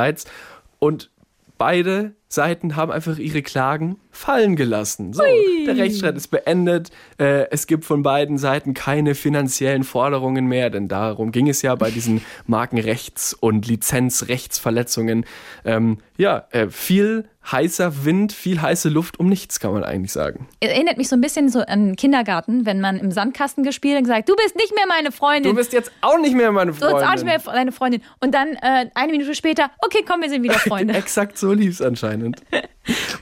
Und 0.79 1.11
beide 1.59 2.15
Seiten 2.27 2.75
haben 2.77 2.91
einfach 2.91 3.19
ihre 3.19 3.43
Klagen 3.43 3.99
fallen 4.11 4.57
gelassen. 4.57 5.13
So, 5.13 5.23
der 5.67 5.77
Rechtsstreit 5.77 6.17
ist 6.17 6.29
beendet. 6.29 6.91
Äh, 7.19 7.51
es 7.51 7.67
gibt 7.67 7.85
von 7.85 8.03
beiden 8.03 8.39
Seiten 8.39 8.73
keine 8.73 9.15
finanziellen 9.15 9.85
Forderungen 9.85 10.47
mehr, 10.47 10.71
denn 10.71 10.89
darum 10.89 11.33
ging 11.33 11.49
es 11.49 11.61
ja 11.61 11.75
bei 11.75 11.91
diesen 11.91 12.23
Markenrechts- 12.47 13.35
und 13.35 13.67
Lizenzrechtsverletzungen. 13.67 15.27
Ähm, 15.65 15.99
ja, 16.17 16.47
äh, 16.51 16.69
viel 16.69 17.29
heißer 17.53 18.05
Wind, 18.05 18.33
viel 18.33 18.61
heiße 18.61 18.89
Luft 18.89 19.19
um 19.19 19.29
nichts, 19.29 19.61
kann 19.61 19.73
man 19.73 19.85
eigentlich 19.85 20.13
sagen. 20.13 20.49
Erinnert 20.61 20.99
mich 20.99 21.09
so 21.09 21.17
ein 21.17 21.21
bisschen 21.21 21.49
so 21.49 21.61
an 21.61 21.97
Kindergarten, 21.97 22.67
wenn 22.67 22.81
man 22.81 22.99
im 22.99 23.11
Sandkasten 23.11 23.65
gespielt 23.65 23.95
hat 23.95 23.99
und 24.01 24.05
gesagt, 24.09 24.29
du 24.29 24.37
bist 24.37 24.57
nicht 24.57 24.75
mehr 24.75 24.87
meine 24.89 25.13
Freundin. 25.13 25.51
Du 25.53 25.57
bist 25.57 25.73
jetzt 25.73 25.91
auch 26.01 26.19
nicht 26.19 26.35
mehr 26.35 26.53
meine 26.53 26.73
Du 26.73 26.79
Freundin. 26.79 26.97
bist 26.99 27.09
auch 27.09 27.15
nicht 27.15 27.25
mehr 27.25 27.39
deine 27.39 27.73
Freundin. 27.73 28.03
Und 28.21 28.35
dann 28.35 28.49
äh, 28.63 28.87
eine 28.95 29.13
Minute 29.13 29.35
später, 29.35 29.71
okay, 29.85 30.05
komm, 30.07 30.23
wir 30.23 30.29
sind 30.31 30.43
wieder 30.43 30.55
Freunde. 30.59 30.95
Exakt 30.95 31.39
so 31.39 31.53
lief 31.53 31.73
es 31.73 31.83
anscheinend. 31.83 32.41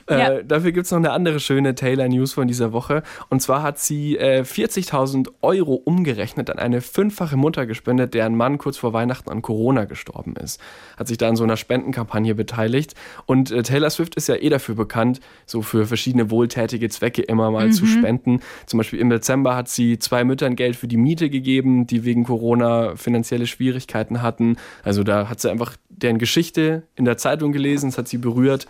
Ja. 0.09 0.33
äh, 0.33 0.45
dafür 0.45 0.71
gibt 0.71 0.85
es 0.85 0.91
noch 0.91 0.97
eine 0.97 1.11
andere 1.11 1.39
schöne 1.39 1.75
Taylor-News 1.75 2.33
von 2.33 2.47
dieser 2.47 2.71
Woche. 2.71 3.03
Und 3.29 3.41
zwar 3.41 3.61
hat 3.61 3.79
sie 3.79 4.17
äh, 4.17 4.41
40.000 4.41 5.29
Euro 5.41 5.75
umgerechnet 5.75 6.49
an 6.49 6.57
eine 6.57 6.81
fünffache 6.81 7.37
Mutter 7.37 7.65
gespendet, 7.65 8.13
deren 8.13 8.35
Mann 8.35 8.57
kurz 8.57 8.77
vor 8.77 8.93
Weihnachten 8.93 9.29
an 9.29 9.41
Corona 9.41 9.85
gestorben 9.85 10.35
ist. 10.35 10.59
Hat 10.97 11.07
sich 11.07 11.17
da 11.17 11.29
an 11.29 11.35
so 11.35 11.43
einer 11.43 11.57
Spendenkampagne 11.57 12.33
beteiligt. 12.35 12.95
Und 13.25 13.51
äh, 13.51 13.61
Taylor 13.63 13.89
Swift 13.89 14.15
ist 14.15 14.27
ja 14.27 14.35
eh 14.35 14.49
dafür 14.49 14.75
bekannt, 14.75 15.19
so 15.45 15.61
für 15.61 15.85
verschiedene 15.85 16.31
wohltätige 16.31 16.89
Zwecke 16.89 17.21
immer 17.21 17.51
mal 17.51 17.71
zu 17.71 17.85
spenden. 17.85 18.41
Zum 18.65 18.77
Beispiel 18.77 18.99
im 18.99 19.09
Dezember 19.09 19.55
hat 19.55 19.69
sie 19.69 19.99
zwei 19.99 20.23
Müttern 20.23 20.55
Geld 20.55 20.75
für 20.75 20.87
die 20.87 20.97
Miete 20.97 21.29
gegeben, 21.29 21.85
die 21.85 22.03
wegen 22.03 22.23
Corona 22.23 22.95
finanzielle 22.95 23.47
Schwierigkeiten 23.47 24.21
hatten. 24.21 24.57
Also 24.83 25.03
da 25.03 25.29
hat 25.29 25.39
sie 25.39 25.51
einfach 25.51 25.75
deren 25.89 26.17
Geschichte 26.17 26.83
in 26.95 27.05
der 27.05 27.17
Zeitung 27.17 27.51
gelesen, 27.51 27.89
es 27.89 27.97
hat 27.97 28.07
sie 28.07 28.17
berührt. 28.17 28.67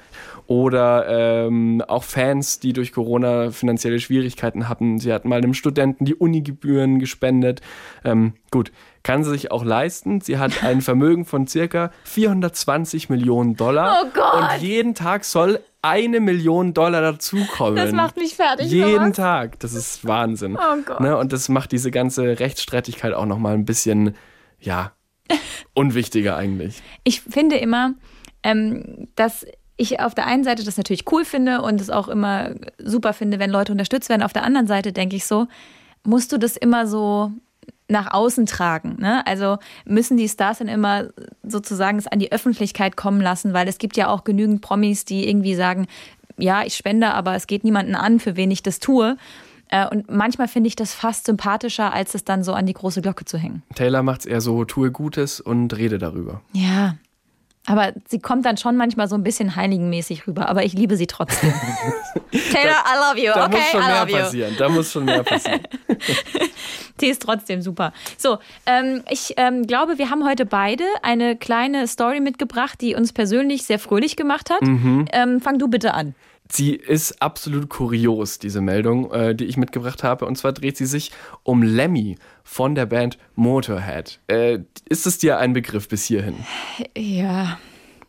Oder 0.49 1.45
ähm, 1.45 1.83
auch 1.87 2.03
Fans, 2.03 2.59
die 2.59 2.73
durch 2.73 2.91
Corona 2.91 3.51
finanzielle 3.51 3.99
Schwierigkeiten 3.99 4.67
hatten. 4.67 4.97
Sie 4.97 5.13
hat 5.13 5.23
mal 5.23 5.35
einem 5.35 5.53
Studenten 5.53 6.05
die 6.05 6.15
Unigebühren 6.15 6.97
gespendet. 6.97 7.61
Ähm, 8.03 8.33
gut, 8.49 8.71
kann 9.03 9.23
sie 9.23 9.29
sich 9.29 9.51
auch 9.51 9.63
leisten. 9.63 10.21
Sie 10.21 10.39
hat 10.39 10.63
ein 10.63 10.81
Vermögen 10.81 11.25
von 11.25 11.45
circa 11.45 11.91
420 12.05 13.09
Millionen 13.09 13.57
Dollar. 13.57 14.01
Oh 14.03 14.09
Gott! 14.11 14.55
Und 14.55 14.61
jeden 14.63 14.95
Tag 14.95 15.23
soll 15.23 15.59
eine 15.83 16.19
Million 16.19 16.73
Dollar 16.73 17.01
dazukommen. 17.01 17.75
Das 17.75 17.91
macht 17.91 18.17
mich 18.17 18.35
fertig. 18.35 18.71
Jeden 18.71 19.13
sowas. 19.13 19.17
Tag. 19.17 19.59
Das 19.59 19.75
ist 19.75 20.03
Wahnsinn. 20.07 20.57
Oh 20.57 20.77
Gott. 20.83 20.99
Ne? 20.99 21.15
Und 21.15 21.31
das 21.31 21.47
macht 21.49 21.71
diese 21.71 21.91
ganze 21.91 22.39
Rechtsstreitigkeit 22.39 23.13
auch 23.13 23.27
nochmal 23.27 23.53
ein 23.53 23.65
bisschen, 23.65 24.15
ja, 24.59 24.93
unwichtiger 25.75 26.37
eigentlich. 26.37 26.81
Ich 27.03 27.21
finde 27.21 27.57
immer, 27.57 27.93
ähm, 28.41 29.09
dass 29.13 29.45
ich 29.79 29.99
auf 30.01 30.13
der 30.13 30.27
einen 30.27 30.43
Seite 30.43 30.63
das 30.63 30.77
natürlich 30.77 31.09
cool 31.11 31.23
finde 31.23 31.61
und 31.61 31.79
es 31.79 31.89
auch 31.89 32.09
immer 32.09 32.51
super 32.77 33.13
finde, 33.13 33.39
wenn 33.39 33.49
Leute 33.49 33.71
unterstützt 33.71 34.09
werden. 34.09 34.23
Auf 34.23 34.33
der 34.33 34.43
anderen 34.43 34.67
Seite 34.67 34.91
denke 34.91 35.15
ich 35.15 35.25
so, 35.25 35.47
musst 36.03 36.31
du 36.31 36.37
das 36.37 36.57
immer 36.57 36.85
so 36.85 37.31
nach 37.87 38.13
außen 38.13 38.45
tragen. 38.45 38.97
Ne? 38.99 39.25
Also 39.25 39.57
müssen 39.85 40.17
die 40.17 40.27
Stars 40.27 40.59
dann 40.59 40.67
immer 40.67 41.07
sozusagen 41.43 41.97
es 41.97 42.07
an 42.07 42.19
die 42.19 42.31
Öffentlichkeit 42.31 42.97
kommen 42.97 43.21
lassen, 43.21 43.53
weil 43.53 43.67
es 43.67 43.77
gibt 43.77 43.95
ja 43.97 44.09
auch 44.09 44.25
genügend 44.25 44.61
Promis, 44.61 45.05
die 45.05 45.27
irgendwie 45.27 45.55
sagen, 45.55 45.87
ja, 46.37 46.63
ich 46.63 46.75
spende, 46.75 47.13
aber 47.13 47.35
es 47.35 47.47
geht 47.47 47.63
niemanden 47.63 47.95
an, 47.95 48.19
für 48.19 48.35
wen 48.35 48.51
ich 48.51 48.61
das 48.61 48.79
tue. 48.79 49.17
Äh, 49.69 49.87
Und 49.87 50.11
manchmal 50.11 50.47
finde 50.47 50.67
ich 50.67 50.75
das 50.75 50.93
fast 50.93 51.25
sympathischer, 51.25 51.93
als 51.93 52.15
es 52.15 52.23
dann 52.25 52.43
so 52.43 52.53
an 52.53 52.65
die 52.65 52.73
große 52.73 53.01
Glocke 53.01 53.25
zu 53.25 53.37
hängen. 53.37 53.63
Taylor 53.75 54.03
macht 54.03 54.21
es 54.21 54.25
eher 54.25 54.41
so, 54.41 54.65
tue 54.65 54.91
Gutes 54.91 55.39
und 55.39 55.75
rede 55.77 55.97
darüber. 55.97 56.41
Ja. 56.53 56.95
Aber 57.69 57.93
sie 58.07 58.17
kommt 58.17 58.47
dann 58.47 58.57
schon 58.57 58.75
manchmal 58.77 59.07
so 59.07 59.15
ein 59.15 59.21
bisschen 59.21 59.55
heiligenmäßig 59.55 60.25
rüber, 60.25 60.49
aber 60.49 60.63
ich 60.63 60.73
liebe 60.73 60.97
sie 60.97 61.05
trotzdem. 61.05 61.53
Taylor, 62.31 62.83
I 62.83 62.97
love 62.97 63.19
you. 63.23 63.31
Da 63.31 63.45
okay, 63.45 63.57
muss 63.57 63.71
schon 63.71 63.81
I 63.81 63.85
mehr 63.85 64.05
passieren. 64.05 64.55
Da 64.57 64.69
muss 64.69 64.91
schon 64.91 65.05
mehr 65.05 65.23
passieren. 65.23 65.61
Die 66.99 67.07
ist 67.07 67.21
trotzdem 67.21 67.61
super. 67.61 67.93
So, 68.17 68.39
ähm, 68.65 69.03
ich 69.09 69.35
ähm, 69.37 69.67
glaube, 69.67 69.99
wir 69.99 70.09
haben 70.09 70.25
heute 70.25 70.47
beide 70.47 70.83
eine 71.03 71.35
kleine 71.35 71.87
Story 71.87 72.19
mitgebracht, 72.21 72.81
die 72.81 72.95
uns 72.95 73.13
persönlich 73.13 73.63
sehr 73.63 73.77
fröhlich 73.77 74.15
gemacht 74.15 74.49
hat. 74.49 74.63
Mhm. 74.63 75.05
Ähm, 75.13 75.39
fang 75.39 75.59
du 75.59 75.67
bitte 75.67 75.93
an. 75.93 76.15
Sie 76.51 76.73
ist 76.73 77.21
absolut 77.21 77.69
kurios, 77.69 78.39
diese 78.39 78.59
Meldung, 78.61 79.11
äh, 79.11 79.35
die 79.35 79.45
ich 79.45 79.57
mitgebracht 79.57 80.03
habe. 80.03 80.25
Und 80.25 80.35
zwar 80.35 80.51
dreht 80.51 80.77
sie 80.77 80.87
sich 80.87 81.11
um 81.43 81.61
Lemmy 81.61 82.17
von 82.43 82.73
der 82.73 82.87
Band 82.87 83.19
Motorhead. 83.35 84.19
Äh, 84.27 84.59
ist 84.87 85.05
es 85.05 85.19
dir 85.19 85.37
ein 85.37 85.53
Begriff 85.53 85.87
bis 85.87 86.05
hierhin? 86.05 86.35
Ja. 86.97 87.59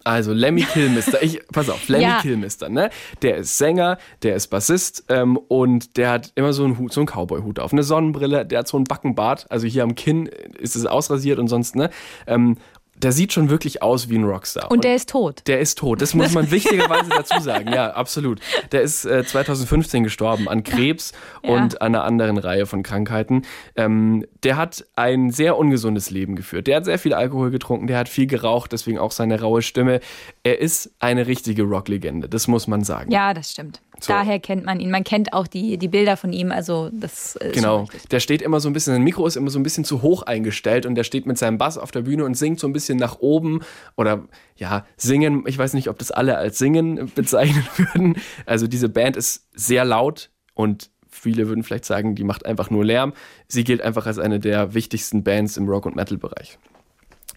Also 0.03 0.33
Lemmy 0.33 0.63
Kilmister, 0.63 1.23
ich, 1.23 1.47
pass 1.53 1.69
auf, 1.69 1.87
Lemmy 1.89 2.05
Ja. 2.05 2.21
Kilmister, 2.23 2.71
ne? 2.71 2.89
Der 3.21 3.37
ist 3.37 3.59
Sänger, 3.59 3.99
der 4.23 4.35
ist 4.35 4.47
Bassist 4.49 5.05
ähm, 5.09 5.37
und 5.37 5.99
der 5.99 6.11
hat 6.11 6.33
immer 6.37 6.55
so 6.55 6.65
einen 6.65 6.79
Hut, 6.79 6.95
so 6.95 7.01
einen 7.01 7.07
Cowboy-Hut 7.07 7.59
auf, 7.59 7.75
eine 7.75 7.83
Sonnenbrille, 7.83 8.47
der 8.47 8.61
hat 8.61 8.69
so 8.69 8.79
einen 8.79 8.85
Backenbart, 8.85 9.47
also 9.51 9.67
hier 9.67 9.83
am 9.83 9.95
Kinn 9.95 10.27
ist 10.59 10.75
es 10.75 10.87
ausrasiert 10.87 11.39
und 11.39 11.49
sonst, 11.49 11.77
ne? 11.77 11.91
Ähm, 12.27 12.57
der 13.03 13.13
sieht 13.13 13.33
schon 13.33 13.51
wirklich 13.51 13.83
aus 13.83 14.09
wie 14.09 14.17
ein 14.17 14.25
Rockstar. 14.25 14.71
Und 14.71 14.85
der 14.85 14.95
ist 14.95 15.09
tot. 15.11 15.43
Der 15.47 15.61
ist 15.61 15.79
tot. 15.79 16.01
Das 16.03 16.15
muss 16.15 16.33
man 16.33 16.51
wichtigerweise 16.51 17.09
dazu 17.11 17.41
sagen. 17.41 17.73
Ja, 17.73 17.91
absolut. 17.93 18.41
Der 18.73 18.83
ist 18.83 19.05
äh, 19.05 19.25
2015 19.25 20.05
gestorben 20.05 20.49
an 20.49 20.63
Krebs 20.63 21.13
Ja. 21.43 21.51
und 21.51 21.81
einer 21.83 22.05
anderen 22.05 22.39
Reihe 22.39 22.67
von 22.67 22.83
Krankheiten. 22.83 23.43
Ähm, 23.77 24.27
der 24.43 24.57
hat 24.57 24.85
ein 24.97 25.31
sehr 25.31 25.57
ungesundes 25.59 26.11
Leben 26.11 26.37
geführt. 26.37 26.67
Der 26.67 26.77
hat 26.77 26.85
sehr 26.85 26.99
viel 26.99 27.15
Alkohol 27.15 27.51
getrunken, 27.51 27.87
der 27.87 27.99
hat 27.99 28.09
viel 28.09 28.27
geraucht, 28.27 28.73
deswegen 28.73 28.99
auch 28.99 29.13
seine 29.13 29.41
raue 29.41 29.63
Stimme. 29.63 30.01
Er 30.43 30.61
ist 30.61 30.91
eine 30.99 31.27
richtige 31.27 31.63
Rocklegende, 31.63 32.29
das 32.29 32.49
muss 32.49 32.67
man 32.67 32.85
sagen. 32.85 33.11
Ja, 33.11 33.35
das 33.35 33.51
stimmt. 33.51 33.81
So. 34.05 34.13
Daher 34.13 34.39
kennt 34.39 34.65
man 34.65 34.81
ihn. 34.81 34.91
Man 34.91 35.05
kennt 35.05 35.33
auch 35.33 35.47
die, 35.47 35.79
die 35.79 35.89
Bilder 35.89 36.17
von 36.17 36.33
ihm. 36.33 36.53
Also 36.53 36.91
das 36.93 37.39
Genau, 37.53 37.87
der 38.11 38.21
steht 38.21 38.43
immer 38.43 38.61
so 38.61 38.69
ein 38.69 38.73
bisschen, 38.73 38.95
sein 38.95 39.03
Mikro 39.03 39.27
ist 39.27 39.37
immer 39.37 39.51
so 39.51 39.59
ein 39.59 39.63
bisschen 39.63 39.85
zu 39.85 40.03
hoch 40.03 40.23
eingestellt 40.23 40.87
und 40.87 40.95
der 40.95 41.05
steht 41.05 41.27
mit 41.27 41.39
seinem 41.39 41.59
Bass 41.59 41.79
auf 41.79 41.91
der 41.91 42.03
Bühne 42.03 42.25
und 42.25 42.35
singt 42.35 42.61
so 42.61 42.67
ein 42.67 42.73
bisschen 42.73 42.99
nach 42.99 43.21
oben 43.21 43.61
oder 43.97 44.25
ja, 44.57 44.87
singen. 44.97 45.45
Ich 45.47 45.59
weiß 45.59 45.75
nicht, 45.75 45.89
ob 45.89 45.99
das 45.99 46.11
alle 46.11 46.37
als 46.37 46.59
singen 46.59 47.11
bezeichnen 47.15 47.67
würden. 47.77 48.17
Also 48.47 48.67
diese 48.67 48.89
Band 48.89 49.17
ist 49.17 49.49
sehr 49.55 49.85
laut 49.85 50.31
und 50.55 50.91
viele 51.09 51.49
würden 51.49 51.63
vielleicht 51.65 51.85
sagen, 51.85 52.15
die 52.15 52.25
macht 52.25 52.47
einfach 52.47 52.71
nur 52.71 52.85
Lärm. 52.85 53.13
Sie 53.49 53.65
gilt 53.65 53.83
einfach 53.83 54.07
als 54.07 54.19
eine 54.19 54.41
der 54.41 54.75
wichtigsten 54.75 55.25
Bands 55.25 55.57
im 55.57 55.69
Rock- 55.69 55.87
und 55.87 55.97
Metal-Bereich. 55.97 56.59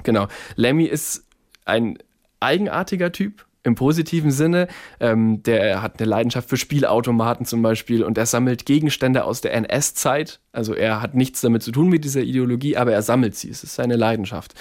Genau, 0.04 0.28
Lemmy 0.56 0.86
ist 0.86 1.26
ein 1.66 1.98
eigenartiger 2.40 3.12
Typ. 3.12 3.46
Im 3.66 3.76
positiven 3.76 4.32
Sinne, 4.32 4.68
ähm, 5.00 5.42
der 5.44 5.82
hat 5.82 6.00
eine 6.00 6.10
Leidenschaft 6.10 6.50
für 6.50 6.58
Spielautomaten 6.58 7.46
zum 7.46 7.62
Beispiel 7.62 8.04
und 8.04 8.18
er 8.18 8.26
sammelt 8.26 8.66
Gegenstände 8.66 9.24
aus 9.24 9.40
der 9.40 9.54
NS-Zeit. 9.54 10.42
Also 10.52 10.74
er 10.74 11.02
hat 11.02 11.16
nichts 11.16 11.40
damit 11.40 11.64
zu 11.64 11.72
tun 11.72 11.88
mit 11.88 12.04
dieser 12.04 12.22
Ideologie, 12.22 12.76
aber 12.76 12.92
er 12.92 13.02
sammelt 13.02 13.36
sie. 13.36 13.50
Es 13.50 13.64
ist 13.64 13.76
seine 13.76 13.96
Leidenschaft. 13.96 14.54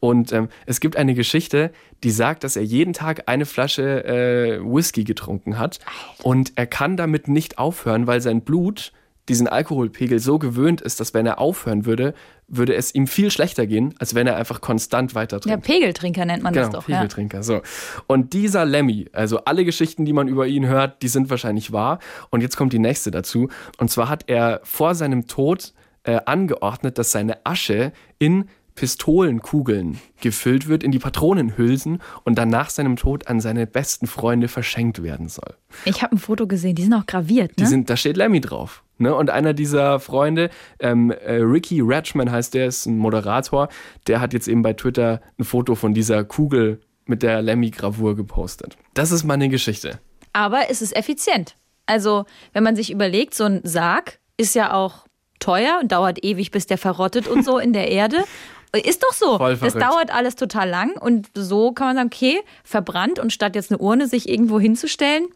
Und 0.00 0.32
ähm, 0.32 0.48
es 0.66 0.80
gibt 0.80 0.96
eine 0.96 1.14
Geschichte, 1.14 1.72
die 2.04 2.10
sagt, 2.10 2.44
dass 2.44 2.56
er 2.56 2.64
jeden 2.64 2.92
Tag 2.92 3.22
eine 3.26 3.46
Flasche 3.46 4.04
äh, 4.04 4.60
Whisky 4.62 5.04
getrunken 5.04 5.58
hat 5.58 5.78
und 6.22 6.52
er 6.56 6.66
kann 6.66 6.98
damit 6.98 7.28
nicht 7.28 7.56
aufhören, 7.56 8.06
weil 8.06 8.20
sein 8.20 8.42
Blut 8.42 8.92
diesen 9.28 9.48
Alkoholpegel 9.48 10.18
so 10.18 10.38
gewöhnt 10.38 10.80
ist, 10.80 11.00
dass 11.00 11.14
wenn 11.14 11.26
er 11.26 11.38
aufhören 11.38 11.86
würde, 11.86 12.14
würde 12.54 12.74
es 12.74 12.94
ihm 12.94 13.06
viel 13.06 13.30
schlechter 13.30 13.66
gehen, 13.66 13.94
als 13.98 14.14
wenn 14.14 14.26
er 14.26 14.36
einfach 14.36 14.60
konstant 14.60 15.14
weiter 15.14 15.36
Ja, 15.38 15.40
trinkt. 15.40 15.64
Pegeltrinker 15.66 16.24
nennt 16.24 16.42
man 16.42 16.52
Genau, 16.52 16.66
das 16.66 16.74
doch. 16.84 16.88
Ja. 16.88 16.98
Pegeltrinker. 16.98 17.42
So. 17.42 17.62
Und 18.06 18.34
dieser 18.34 18.64
Lemmy, 18.64 19.08
also 19.12 19.38
alle 19.44 19.64
Geschichten, 19.64 20.04
die 20.04 20.12
man 20.12 20.28
über 20.28 20.46
ihn 20.46 20.66
hört, 20.66 21.02
die 21.02 21.08
sind 21.08 21.30
wahrscheinlich 21.30 21.72
wahr. 21.72 21.98
Und 22.30 22.42
jetzt 22.42 22.56
kommt 22.56 22.72
die 22.72 22.78
nächste 22.78 23.10
dazu. 23.10 23.48
Und 23.78 23.90
zwar 23.90 24.08
hat 24.08 24.24
er 24.28 24.60
vor 24.64 24.94
seinem 24.94 25.26
Tod 25.26 25.72
äh, 26.04 26.20
angeordnet, 26.26 26.98
dass 26.98 27.10
seine 27.10 27.44
Asche 27.46 27.92
in 28.18 28.44
Pistolenkugeln 28.74 29.98
gefüllt 30.20 30.68
wird, 30.68 30.82
in 30.82 30.92
die 30.92 30.98
Patronenhülsen 30.98 32.00
und 32.24 32.38
dann 32.38 32.48
nach 32.48 32.70
seinem 32.70 32.96
Tod 32.96 33.26
an 33.28 33.40
seine 33.40 33.66
besten 33.66 34.06
Freunde 34.06 34.48
verschenkt 34.48 35.02
werden 35.02 35.28
soll. 35.28 35.54
Ich 35.84 36.02
habe 36.02 36.16
ein 36.16 36.18
Foto 36.18 36.46
gesehen, 36.46 36.74
die 36.74 36.82
sind 36.82 36.94
auch 36.94 37.06
graviert. 37.06 37.52
Die 37.58 37.62
Ne? 37.64 37.68
sind, 37.68 37.90
da 37.90 37.96
steht 37.96 38.16
Lemmy 38.16 38.40
drauf. 38.40 38.82
Ne? 39.02 39.14
Und 39.14 39.30
einer 39.30 39.52
dieser 39.52 40.00
Freunde, 40.00 40.50
ähm, 40.80 41.10
äh, 41.10 41.34
Ricky 41.34 41.80
Ratchman 41.82 42.30
heißt 42.30 42.54
der, 42.54 42.66
ist 42.66 42.86
ein 42.86 42.96
Moderator, 42.96 43.68
der 44.06 44.20
hat 44.20 44.32
jetzt 44.32 44.48
eben 44.48 44.62
bei 44.62 44.72
Twitter 44.72 45.20
ein 45.38 45.44
Foto 45.44 45.74
von 45.74 45.92
dieser 45.94 46.24
Kugel 46.24 46.80
mit 47.04 47.22
der 47.22 47.42
Lemmy-Gravur 47.42 48.16
gepostet. 48.16 48.76
Das 48.94 49.10
ist 49.10 49.24
meine 49.24 49.48
Geschichte. 49.48 49.98
Aber 50.32 50.70
es 50.70 50.80
ist 50.80 50.96
effizient. 50.96 51.56
Also, 51.86 52.24
wenn 52.52 52.62
man 52.62 52.76
sich 52.76 52.90
überlegt, 52.90 53.34
so 53.34 53.44
ein 53.44 53.60
Sarg 53.64 54.20
ist 54.36 54.54
ja 54.54 54.72
auch 54.72 55.06
teuer 55.40 55.78
und 55.82 55.92
dauert 55.92 56.24
ewig, 56.24 56.50
bis 56.50 56.66
der 56.66 56.78
verrottet 56.78 57.28
und 57.28 57.44
so 57.44 57.58
in 57.58 57.72
der 57.72 57.90
Erde. 57.90 58.24
Ist 58.74 59.02
doch 59.02 59.12
so. 59.12 59.36
Voll 59.36 59.56
das 59.56 59.74
dauert 59.74 60.14
alles 60.14 60.34
total 60.34 60.68
lang 60.68 60.96
und 60.98 61.28
so 61.34 61.72
kann 61.72 61.88
man 61.88 61.96
sagen, 61.96 62.06
okay, 62.06 62.40
verbrannt 62.64 63.18
und 63.18 63.30
statt 63.30 63.54
jetzt 63.54 63.70
eine 63.70 63.78
Urne 63.78 64.08
sich 64.08 64.28
irgendwo 64.28 64.58
hinzustellen. 64.58 65.26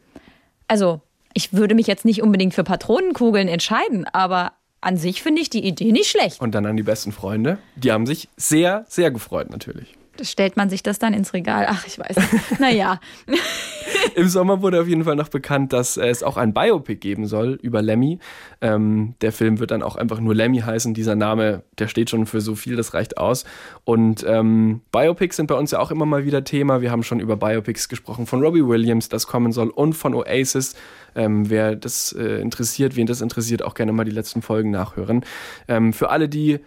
Also, 0.69 1.03
ich 1.37 1.53
würde 1.53 1.75
mich 1.75 1.87
jetzt 1.87 2.07
nicht 2.07 2.23
unbedingt 2.23 2.55
für 2.55 2.65
Patronenkugeln 2.65 3.47
entscheiden, 3.47 4.07
aber 4.11 4.53
an 4.81 4.97
sich 4.97 5.23
finde 5.23 5.43
ich 5.43 5.51
die 5.51 5.67
Idee 5.67 5.93
nicht 5.93 6.09
schlecht. 6.09 6.41
Und 6.41 6.55
dann 6.55 6.65
an 6.65 6.79
die 6.79 6.83
besten 6.83 7.13
Freunde. 7.13 7.59
Die 7.77 7.93
haben 7.93 8.07
sich 8.07 8.31
sehr, 8.39 8.87
sehr 8.89 9.11
gefreut 9.11 9.51
natürlich. 9.51 9.95
Stellt 10.23 10.57
man 10.57 10.71
sich 10.71 10.83
das 10.83 10.99
dann 10.99 11.13
ins 11.13 11.35
Regal? 11.35 11.67
Ach, 11.69 11.87
ich 11.87 11.99
weiß. 11.99 12.17
Naja. 12.59 13.01
Im 14.15 14.29
Sommer 14.29 14.63
wurde 14.63 14.81
auf 14.81 14.89
jeden 14.89 15.05
Fall 15.05 15.17
noch 15.17 15.29
bekannt, 15.29 15.75
dass 15.75 15.99
es 15.99 16.23
auch 16.23 16.39
ein 16.39 16.55
Biopic 16.55 17.01
geben 17.01 17.27
soll 17.27 17.59
über 17.61 17.83
Lemmy. 17.83 18.19
Ähm, 18.63 19.15
der 19.21 19.31
Film 19.31 19.59
wird 19.59 19.73
dann 19.73 19.83
auch 19.83 19.97
einfach 19.97 20.21
nur 20.21 20.35
Lemmy 20.35 20.61
heißen. 20.61 20.95
Dieser 20.95 21.17
Name, 21.17 21.65
der 21.79 21.89
steht 21.89 22.09
schon 22.09 22.25
für 22.25 22.41
so 22.41 22.55
viel, 22.55 22.77
das 22.77 22.95
reicht 22.95 23.19
aus. 23.19 23.45
Und 23.85 24.25
ähm, 24.27 24.81
Biopics 24.91 25.37
sind 25.37 25.49
bei 25.49 25.55
uns 25.55 25.71
ja 25.71 25.81
auch 25.81 25.91
immer 25.91 26.07
mal 26.07 26.25
wieder 26.25 26.45
Thema. 26.45 26.81
Wir 26.81 26.91
haben 26.91 27.03
schon 27.03 27.21
über 27.21 27.37
Biopics 27.37 27.91
gesprochen 27.91 28.27
von 28.27 28.43
Robbie 28.43 28.67
Williams, 28.67 29.11
das 29.11 29.27
kommen 29.27 29.53
soll, 29.53 29.69
und 29.69 29.93
von 29.93 30.15
Oasis. 30.15 30.77
Ähm, 31.17 31.51
wer 31.51 31.75
das 31.75 32.13
äh, 32.13 32.41
interessiert, 32.41 32.95
wen 32.95 33.07
das 33.07 33.21
interessiert, 33.21 33.63
auch 33.63 33.75
gerne 33.75 33.93
mal 33.93 34.05
die 34.05 34.11
letzten 34.13 34.43
Folgen 34.43 34.71
nachhören. 34.71 35.25
Ähm, 35.67 35.93
für 35.93 36.11
alle, 36.11 36.29
die 36.29 36.61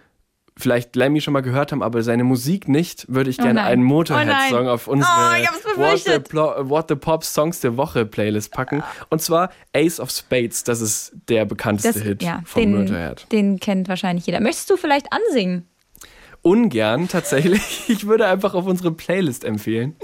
vielleicht 0.56 0.94
Lemmy 0.94 1.20
schon 1.20 1.32
mal 1.32 1.40
gehört 1.40 1.72
haben, 1.72 1.82
aber 1.82 2.02
seine 2.02 2.24
Musik 2.24 2.68
nicht, 2.68 3.06
würde 3.08 3.30
ich 3.30 3.38
Oh 3.40 3.44
gerne 3.44 3.62
einen 3.62 3.82
Oh 3.84 3.86
Motorhead-Song 3.86 4.64
nein. 4.64 4.68
auf 4.68 4.88
unsere 4.88 5.10
Oh, 5.76 5.80
What, 5.80 6.00
the 6.00 6.68
What 6.68 6.88
the 6.88 6.96
Pop 6.96 7.24
Songs 7.24 7.60
der 7.60 7.76
Woche 7.76 8.04
Playlist 8.04 8.52
packen. 8.52 8.82
Und 9.08 9.22
zwar 9.22 9.50
Ace 9.74 10.00
of 10.00 10.10
Spades, 10.10 10.64
das 10.64 10.80
ist 10.80 11.12
der 11.28 11.46
bekannteste 11.46 11.92
Das, 12.00 12.02
Hit 12.02 12.22
ja, 12.22 12.42
von 12.44 12.62
den, 12.62 12.76
Motorhead. 12.78 13.26
den 13.32 13.58
kennt 13.58 13.88
wahrscheinlich 13.88 14.26
jeder. 14.26 14.40
Möchtest 14.40 14.68
du 14.70 14.76
vielleicht 14.76 15.06
ansingen? 15.12 15.66
Ungern 16.42 17.08
tatsächlich. 17.08 17.60
Ich 17.90 18.06
würde 18.06 18.26
einfach 18.28 18.54
auf 18.54 18.66
unsere 18.66 18.92
Playlist 18.92 19.44
empfehlen, 19.44 19.96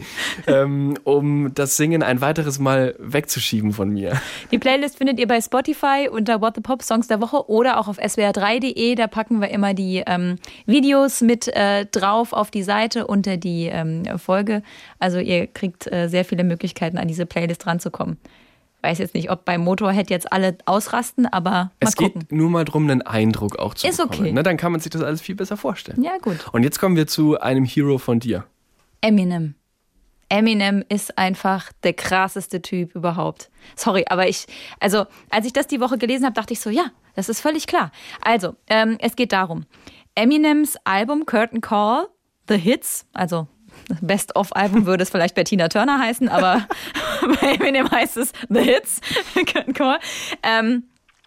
ähm, 0.49 0.99
um 1.05 1.55
das 1.55 1.77
Singen 1.77 2.03
ein 2.03 2.21
weiteres 2.21 2.59
Mal 2.59 2.97
wegzuschieben 2.99 3.73
von 3.73 3.91
mir. 3.91 4.21
Die 4.51 4.59
Playlist 4.59 4.99
findet 4.99 5.21
ihr 5.21 5.29
bei 5.29 5.41
Spotify 5.41 6.09
unter 6.11 6.41
What 6.41 6.57
the 6.57 6.61
Pop 6.61 6.83
Songs 6.83 7.07
der 7.07 7.21
Woche 7.21 7.49
oder 7.49 7.79
auch 7.79 7.87
auf 7.87 7.99
swr3.de. 7.99 8.97
Da 8.97 9.07
packen 9.07 9.41
wir 9.41 9.51
immer 9.51 9.73
die 9.73 10.03
ähm, 10.05 10.37
Videos 10.67 11.21
mit 11.21 11.49
äh, 11.49 11.87
drauf 11.87 12.33
auf 12.33 12.51
die 12.51 12.65
Seite 12.65 13.07
unter 13.07 13.37
die 13.37 13.67
ähm, 13.67 14.05
Folge. 14.19 14.63
Also 14.99 15.19
ihr 15.19 15.47
kriegt 15.47 15.91
äh, 15.93 16.09
sehr 16.09 16.25
viele 16.25 16.43
Möglichkeiten, 16.43 16.99
an 16.99 17.07
diese 17.07 17.25
Playlist 17.25 17.67
ranzukommen. 17.67 18.19
Weiß 18.83 18.99
jetzt 18.99 19.15
nicht, 19.15 19.31
ob 19.31 19.45
beim 19.45 19.63
Motorhead 19.63 20.11
jetzt 20.11 20.33
alle 20.33 20.57
ausrasten, 20.67 21.27
aber 21.27 21.51
mal 21.51 21.71
es 21.81 21.97
gucken. 21.97 22.21
geht 22.21 22.33
nur 22.33 22.51
mal 22.51 22.65
darum, 22.65 22.89
einen 22.89 23.03
Eindruck 23.03 23.59
auch 23.59 23.75
zu 23.75 23.87
Ist 23.87 23.97
bekommen. 23.97 24.21
okay. 24.21 24.33
Ne? 24.33 24.43
Dann 24.43 24.57
kann 24.57 24.71
man 24.73 24.81
sich 24.81 24.91
das 24.91 25.03
alles 25.03 25.21
viel 25.21 25.35
besser 25.35 25.57
vorstellen. 25.57 26.03
Ja, 26.03 26.19
gut. 26.19 26.47
Und 26.53 26.63
jetzt 26.63 26.79
kommen 26.79 26.95
wir 26.97 27.07
zu 27.07 27.41
einem 27.41 27.65
Hero 27.65 27.99
von 27.99 28.21
dir. 28.21 28.45
Eminem. 29.01 29.55
Eminem 30.29 30.85
ist 30.89 31.17
einfach 31.19 31.73
der 31.85 31.95
krasseste 31.95 32.61
Typ 32.61 32.95
überhaupt. 32.95 33.51
Sorry, 33.77 34.05
aber 34.09 34.29
ich, 34.29 34.47
also 34.81 35.07
als 35.31 35.47
ich 35.47 35.53
das 35.53 35.67
die 35.69 35.81
Woche 35.81 35.99
gelesen 35.99 36.25
habe, 36.25 36.35
dachte 36.35 36.53
ich 36.53 36.61
so, 36.61 36.71
ja, 36.71 36.87
das 37.15 37.29
ist 37.29 37.41
völlig 37.41 37.67
klar. 37.67 37.93
Also, 38.23 38.57
ähm, 38.69 38.99
es 39.01 39.17
geht 39.17 39.33
darum. 39.33 39.65
Eminems 40.15 40.77
Album 40.85 41.27
Curtain 41.27 41.61
Call, 41.61 42.09
The 42.49 42.57
Hits, 42.57 43.07
also 43.13 43.47
Best-of-Album 44.01 44.87
würde 44.87 45.03
es 45.03 45.11
vielleicht 45.11 45.35
bei 45.35 45.45
Tina 45.45 45.69
Turner 45.69 45.99
heißen, 45.99 46.29
aber 46.29 46.67
bei 47.41 47.55
Eminem 47.55 47.91
heißt 47.91 48.17
es 48.17 48.33
The 48.49 48.61
Hits, 48.61 49.01
ähm, 50.43 50.85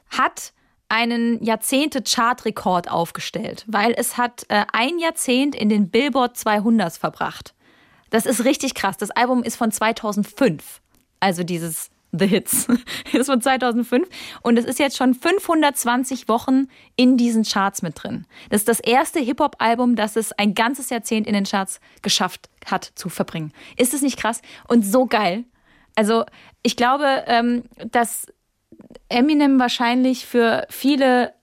hat 0.10 0.54
einen 0.90 1.44
Jahrzehnte-Chart-Rekord 1.44 2.90
aufgestellt, 2.90 3.64
weil 3.68 3.94
es 3.96 4.18
hat 4.18 4.46
äh, 4.50 4.66
ein 4.74 4.98
Jahrzehnt 5.00 5.56
in 5.56 5.70
den 5.70 5.90
Billboard 5.90 6.36
200 6.36 6.94
verbracht. 6.94 7.54
Das 8.10 8.26
ist 8.26 8.44
richtig 8.44 8.74
krass. 8.74 8.98
Das 8.98 9.12
Album 9.12 9.44
ist 9.44 9.56
von 9.56 9.72
2005. 9.72 10.82
Also 11.20 11.44
dieses 11.44 11.92
The 12.12 12.28
Hits 12.28 12.68
ist 13.14 13.28
von 13.28 13.42
2005. 13.42 14.08
Und 14.42 14.58
es 14.58 14.66
ist 14.66 14.80
jetzt 14.80 14.98
schon 14.98 15.14
520 15.14 16.28
Wochen 16.28 16.68
in 16.96 17.18
diesen 17.18 17.44
Charts 17.44 17.82
mit 17.82 18.04
drin. 18.04 18.26
Das 18.50 18.62
ist 18.62 18.68
das 18.68 18.80
erste 18.80 19.20
Hip-Hop-Album, 19.20 19.96
das 19.96 20.16
es 20.16 20.32
ein 20.34 20.54
ganzes 20.54 20.90
Jahrzehnt 20.90 21.28
in 21.28 21.34
den 21.34 21.46
Charts 21.46 21.80
geschafft 22.02 22.50
hat 22.66 22.92
zu 22.96 23.10
verbringen. 23.10 23.54
Ist 23.78 23.94
es 23.94 24.02
nicht 24.02 24.18
krass? 24.18 24.42
Und 24.68 24.86
so 24.86 25.06
geil. 25.06 25.46
Also 25.96 26.26
ich 26.64 26.76
glaube, 26.76 27.24
ähm, 27.28 27.64
dass 27.92 28.28
Eminem 29.10 29.60
wahrscheinlich 29.60 30.26
für 30.26 30.66
viele 30.70 31.34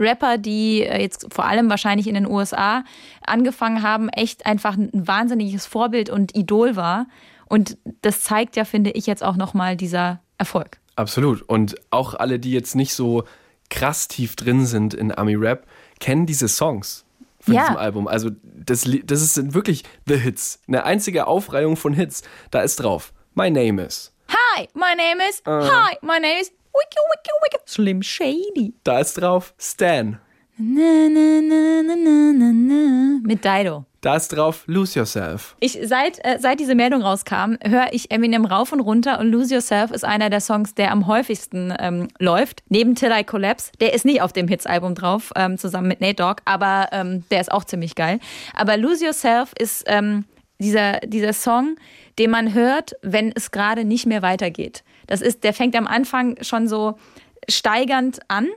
Rapper, 0.00 0.38
die 0.38 0.82
äh, 0.82 1.00
jetzt 1.00 1.32
vor 1.32 1.44
allem 1.44 1.70
wahrscheinlich 1.70 2.06
in 2.06 2.14
den 2.14 2.26
USA 2.26 2.84
angefangen 3.24 3.82
haben, 3.82 4.08
echt 4.08 4.46
einfach 4.46 4.76
ein 4.76 4.90
wahnsinniges 4.92 5.66
Vorbild 5.66 6.10
und 6.10 6.36
Idol 6.36 6.76
war. 6.76 7.06
Und 7.54 7.78
das 8.02 8.22
zeigt 8.22 8.56
ja, 8.56 8.64
finde 8.64 8.90
ich, 8.90 9.06
jetzt 9.06 9.22
auch 9.22 9.36
nochmal 9.36 9.76
dieser 9.76 10.20
Erfolg. 10.38 10.78
Absolut. 10.96 11.42
Und 11.42 11.76
auch 11.90 12.14
alle, 12.14 12.38
die 12.38 12.50
jetzt 12.52 12.74
nicht 12.74 12.94
so 12.94 13.24
krass 13.70 14.08
tief 14.08 14.34
drin 14.36 14.66
sind 14.66 14.92
in 14.94 15.16
Ami-Rap, 15.16 15.66
kennen 16.00 16.26
diese 16.26 16.48
Songs 16.48 17.04
von 17.40 17.54
Ja. 17.54 17.62
diesem 17.62 17.76
Album. 17.76 18.08
Also 18.08 18.30
das, 18.42 18.88
das 19.04 19.22
ist- 19.22 19.34
sind 19.34 19.54
wirklich 19.54 19.84
The 20.06 20.16
Hits. 20.16 20.58
Eine 20.66 20.84
einzige 20.84 21.26
Aufreihung 21.26 21.76
von 21.76 21.92
Hits. 21.94 22.22
Da 22.50 22.62
ist 22.62 22.76
drauf. 22.76 23.12
My 23.34 23.50
Name 23.50 23.82
is. 23.84 24.12
Hi, 24.28 24.68
my 24.74 24.94
name 24.96 25.20
is. 25.28 25.42
Hi, 25.46 25.96
my 26.02 26.18
name 26.20 26.40
is. 26.40 26.48
Wiki, 26.50 26.98
wiki, 27.12 27.30
wiki. 27.44 27.58
Slim 27.66 28.02
Shady. 28.02 28.74
Da 28.84 28.98
ist 29.00 29.14
drauf 29.20 29.54
Stan. 29.58 30.18
Na, 30.56 31.08
na, 31.08 31.40
na, 31.40 31.82
na, 31.82 31.96
na, 31.96 32.32
na, 32.32 32.52
na. 32.52 33.20
Mit 33.24 33.44
Dido. 33.44 33.84
Da 34.04 34.16
ist 34.16 34.28
drauf 34.28 34.64
Lose 34.66 34.98
Yourself. 34.98 35.56
Ich, 35.60 35.78
seit, 35.82 36.22
äh, 36.26 36.38
seit 36.38 36.60
diese 36.60 36.74
Meldung 36.74 37.00
rauskam, 37.00 37.54
höre 37.64 37.86
ich 37.92 38.10
Eminem 38.10 38.44
rauf 38.44 38.70
und 38.70 38.80
runter 38.80 39.18
und 39.18 39.28
Lose 39.30 39.54
Yourself 39.54 39.90
ist 39.92 40.04
einer 40.04 40.28
der 40.28 40.42
Songs, 40.42 40.74
der 40.74 40.92
am 40.92 41.06
häufigsten 41.06 41.72
ähm, 41.78 42.08
läuft. 42.18 42.62
Neben 42.68 42.96
Till 42.96 43.10
I 43.10 43.24
Collapse. 43.24 43.72
Der 43.80 43.94
ist 43.94 44.04
nicht 44.04 44.20
auf 44.20 44.34
dem 44.34 44.46
Hits-Album 44.46 44.94
drauf, 44.94 45.32
ähm, 45.36 45.56
zusammen 45.56 45.88
mit 45.88 46.02
Nate 46.02 46.16
Dogg, 46.16 46.42
aber 46.44 46.88
ähm, 46.92 47.24
der 47.30 47.40
ist 47.40 47.50
auch 47.50 47.64
ziemlich 47.64 47.94
geil. 47.94 48.20
Aber 48.54 48.76
Lose 48.76 49.06
Yourself 49.06 49.54
ist 49.58 49.84
ähm, 49.86 50.26
dieser, 50.58 51.00
dieser 51.00 51.32
Song, 51.32 51.76
den 52.18 52.30
man 52.30 52.52
hört, 52.52 52.92
wenn 53.00 53.32
es 53.34 53.52
gerade 53.52 53.86
nicht 53.86 54.04
mehr 54.04 54.20
weitergeht. 54.20 54.84
Das 55.06 55.22
ist, 55.22 55.44
der 55.44 55.54
fängt 55.54 55.74
am 55.76 55.86
Anfang 55.86 56.36
schon 56.42 56.68
so 56.68 56.98
steigernd 57.48 58.18
an. 58.28 58.48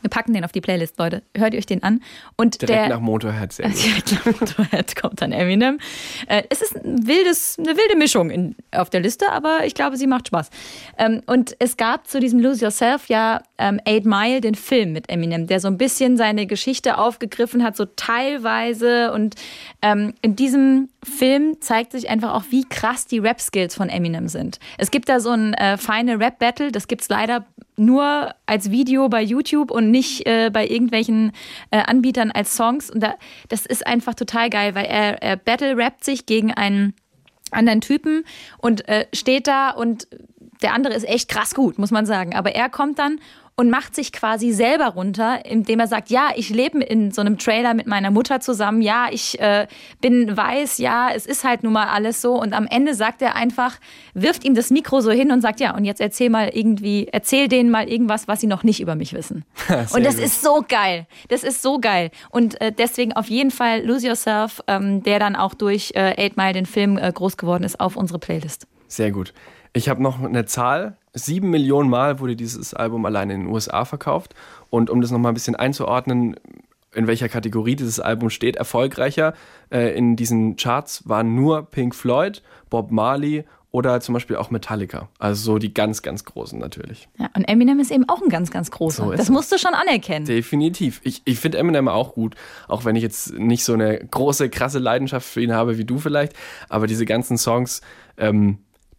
Wir 0.00 0.10
packen 0.10 0.32
den 0.32 0.44
auf 0.44 0.52
die 0.52 0.60
Playlist, 0.60 0.98
Leute. 0.98 1.22
Hört 1.36 1.54
ihr 1.54 1.58
euch 1.58 1.66
den 1.66 1.82
an. 1.82 2.02
Und 2.36 2.62
Direkt 2.62 2.78
der, 2.78 2.88
nach 2.88 3.00
Motorhead. 3.00 3.56
Gut. 3.56 3.84
Direkt 3.84 4.12
nach 4.12 4.40
Motorhead 4.40 4.96
kommt 4.96 5.20
dann 5.20 5.32
Eminem. 5.32 5.78
Äh, 6.28 6.44
es 6.50 6.62
ist 6.62 6.76
ein 6.76 7.06
wildes, 7.06 7.58
eine 7.58 7.76
wilde 7.76 7.96
Mischung 7.96 8.30
in, 8.30 8.54
auf 8.72 8.90
der 8.90 9.00
Liste, 9.00 9.30
aber 9.32 9.64
ich 9.64 9.74
glaube, 9.74 9.96
sie 9.96 10.06
macht 10.06 10.28
Spaß. 10.28 10.50
Ähm, 10.98 11.22
und 11.26 11.56
es 11.58 11.76
gab 11.76 12.06
zu 12.06 12.20
diesem 12.20 12.38
Lose 12.40 12.64
Yourself 12.64 13.08
ja 13.08 13.42
ähm, 13.58 13.80
Eight 13.84 14.04
Mile, 14.04 14.40
den 14.40 14.54
Film 14.54 14.92
mit 14.92 15.08
Eminem, 15.08 15.46
der 15.46 15.60
so 15.60 15.68
ein 15.68 15.78
bisschen 15.78 16.16
seine 16.16 16.46
Geschichte 16.46 16.98
aufgegriffen 16.98 17.64
hat, 17.64 17.76
so 17.76 17.84
teilweise. 17.84 19.12
Und 19.12 19.34
ähm, 19.82 20.14
in 20.22 20.36
diesem 20.36 20.88
Film 21.02 21.60
zeigt 21.60 21.92
sich 21.92 22.08
einfach 22.08 22.34
auch, 22.34 22.44
wie 22.50 22.64
krass 22.64 23.06
die 23.06 23.18
Rap-Skills 23.18 23.74
von 23.74 23.88
Eminem 23.88 24.28
sind. 24.28 24.60
Es 24.78 24.90
gibt 24.90 25.08
da 25.08 25.20
so 25.20 25.30
ein 25.30 25.54
äh, 25.54 25.76
feine 25.76 26.20
Rap-Battle, 26.20 26.70
das 26.72 26.88
gibt's 26.88 27.08
leider 27.08 27.44
nur 27.78 28.34
als 28.46 28.70
Video 28.70 29.08
bei 29.08 29.22
YouTube 29.22 29.70
und 29.70 29.90
nicht 29.90 30.26
äh, 30.26 30.50
bei 30.52 30.66
irgendwelchen 30.66 31.32
äh, 31.70 31.78
Anbietern 31.78 32.30
als 32.30 32.56
Songs. 32.56 32.90
Und 32.90 33.00
da, 33.02 33.14
das 33.48 33.66
ist 33.66 33.86
einfach 33.86 34.14
total 34.14 34.50
geil, 34.50 34.74
weil 34.74 34.86
er, 34.86 35.22
er 35.22 35.36
battle-rappt 35.36 36.04
sich 36.04 36.26
gegen 36.26 36.52
einen 36.52 36.94
anderen 37.50 37.80
Typen 37.80 38.24
und 38.58 38.88
äh, 38.88 39.06
steht 39.12 39.46
da 39.46 39.70
und 39.70 40.06
der 40.62 40.74
andere 40.74 40.94
ist 40.94 41.08
echt 41.08 41.28
krass 41.28 41.54
gut, 41.54 41.78
muss 41.78 41.90
man 41.90 42.06
sagen. 42.06 42.34
Aber 42.34 42.54
er 42.54 42.68
kommt 42.68 42.98
dann 42.98 43.20
und 43.58 43.70
macht 43.70 43.96
sich 43.96 44.12
quasi 44.12 44.52
selber 44.52 44.86
runter, 44.86 45.44
indem 45.44 45.80
er 45.80 45.88
sagt, 45.88 46.10
ja, 46.10 46.28
ich 46.36 46.48
lebe 46.48 46.78
in 46.78 47.10
so 47.10 47.20
einem 47.20 47.38
Trailer 47.38 47.74
mit 47.74 47.88
meiner 47.88 48.12
Mutter 48.12 48.38
zusammen, 48.38 48.82
ja, 48.82 49.08
ich 49.10 49.40
äh, 49.40 49.66
bin 50.00 50.36
weiß, 50.36 50.78
ja, 50.78 51.10
es 51.12 51.26
ist 51.26 51.42
halt 51.42 51.64
nun 51.64 51.72
mal 51.72 51.88
alles 51.88 52.22
so. 52.22 52.40
Und 52.40 52.52
am 52.52 52.68
Ende 52.68 52.94
sagt 52.94 53.20
er 53.20 53.34
einfach, 53.34 53.78
wirft 54.14 54.44
ihm 54.44 54.54
das 54.54 54.70
Mikro 54.70 55.00
so 55.00 55.10
hin 55.10 55.32
und 55.32 55.40
sagt, 55.40 55.58
ja, 55.58 55.74
und 55.74 55.84
jetzt 55.84 56.00
erzähl 56.00 56.30
mal 56.30 56.50
irgendwie, 56.54 57.08
erzähl 57.10 57.48
denen 57.48 57.72
mal 57.72 57.88
irgendwas, 57.88 58.28
was 58.28 58.40
sie 58.40 58.46
noch 58.46 58.62
nicht 58.62 58.78
über 58.78 58.94
mich 58.94 59.12
wissen. 59.12 59.44
und 59.92 60.06
das 60.06 60.14
gut. 60.14 60.24
ist 60.24 60.40
so 60.40 60.64
geil. 60.68 61.08
Das 61.28 61.42
ist 61.42 61.60
so 61.60 61.80
geil. 61.80 62.12
Und 62.30 62.60
äh, 62.60 62.70
deswegen 62.70 63.14
auf 63.14 63.26
jeden 63.26 63.50
Fall 63.50 63.84
Lose 63.84 64.06
Yourself, 64.06 64.62
ähm, 64.68 65.02
der 65.02 65.18
dann 65.18 65.34
auch 65.34 65.54
durch 65.54 65.90
äh, 65.96 66.14
Eight 66.16 66.36
Mile, 66.36 66.52
den 66.52 66.66
Film, 66.66 66.96
äh, 66.96 67.10
groß 67.12 67.36
geworden 67.36 67.64
ist, 67.64 67.80
auf 67.80 67.96
unsere 67.96 68.20
Playlist. 68.20 68.68
Sehr 68.86 69.10
gut. 69.10 69.34
Ich 69.78 69.88
habe 69.88 70.02
noch 70.02 70.20
eine 70.20 70.44
Zahl. 70.44 70.96
Sieben 71.14 71.50
Millionen 71.50 71.88
Mal 71.88 72.18
wurde 72.18 72.34
dieses 72.34 72.74
Album 72.74 73.06
allein 73.06 73.30
in 73.30 73.42
den 73.42 73.48
USA 73.48 73.84
verkauft. 73.84 74.34
Und 74.70 74.90
um 74.90 75.00
das 75.00 75.12
nochmal 75.12 75.30
ein 75.30 75.34
bisschen 75.34 75.54
einzuordnen, 75.54 76.34
in 76.92 77.06
welcher 77.06 77.28
Kategorie 77.28 77.76
dieses 77.76 78.00
Album 78.00 78.28
steht, 78.28 78.56
erfolgreicher 78.56 79.34
äh, 79.70 79.96
in 79.96 80.16
diesen 80.16 80.56
Charts 80.56 81.08
waren 81.08 81.36
nur 81.36 81.62
Pink 81.70 81.94
Floyd, 81.94 82.42
Bob 82.70 82.90
Marley 82.90 83.44
oder 83.70 84.00
zum 84.00 84.14
Beispiel 84.14 84.34
auch 84.34 84.50
Metallica. 84.50 85.10
Also 85.20 85.52
so 85.52 85.58
die 85.58 85.72
ganz, 85.72 86.02
ganz 86.02 86.24
großen 86.24 86.58
natürlich. 86.58 87.08
Ja, 87.16 87.30
und 87.36 87.44
Eminem 87.44 87.78
ist 87.78 87.92
eben 87.92 88.08
auch 88.08 88.20
ein 88.20 88.30
ganz, 88.30 88.50
ganz 88.50 88.72
großer. 88.72 89.04
So 89.04 89.12
das 89.12 89.30
musst 89.30 89.52
du 89.52 89.58
schon 89.58 89.74
anerkennen. 89.74 90.26
Definitiv. 90.26 91.00
Ich, 91.04 91.22
ich 91.24 91.38
finde 91.38 91.58
Eminem 91.58 91.86
auch 91.86 92.14
gut, 92.14 92.34
auch 92.66 92.84
wenn 92.84 92.96
ich 92.96 93.04
jetzt 93.04 93.32
nicht 93.34 93.62
so 93.62 93.74
eine 93.74 93.96
große, 93.98 94.50
krasse 94.50 94.80
Leidenschaft 94.80 95.28
für 95.28 95.40
ihn 95.40 95.52
habe 95.52 95.78
wie 95.78 95.84
du 95.84 95.98
vielleicht. 95.98 96.32
Aber 96.68 96.88
diese 96.88 97.06
ganzen 97.06 97.38
Songs, 97.38 97.80
ähm, 98.16 98.58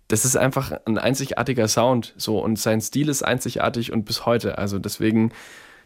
das 0.10 0.26
ist 0.26 0.36
einfach 0.36 0.74
ein 0.86 0.98
einzigartiger 0.98 1.68
Sound. 1.68 2.14
So 2.18 2.44
und 2.44 2.60
sein 2.60 2.82
Stil 2.82 3.08
ist 3.10 3.24
einzigartig 3.24 3.94
und 3.94 4.04
bis 4.04 4.26
heute. 4.26 4.58
Also 4.58 4.80
deswegen 4.80 5.32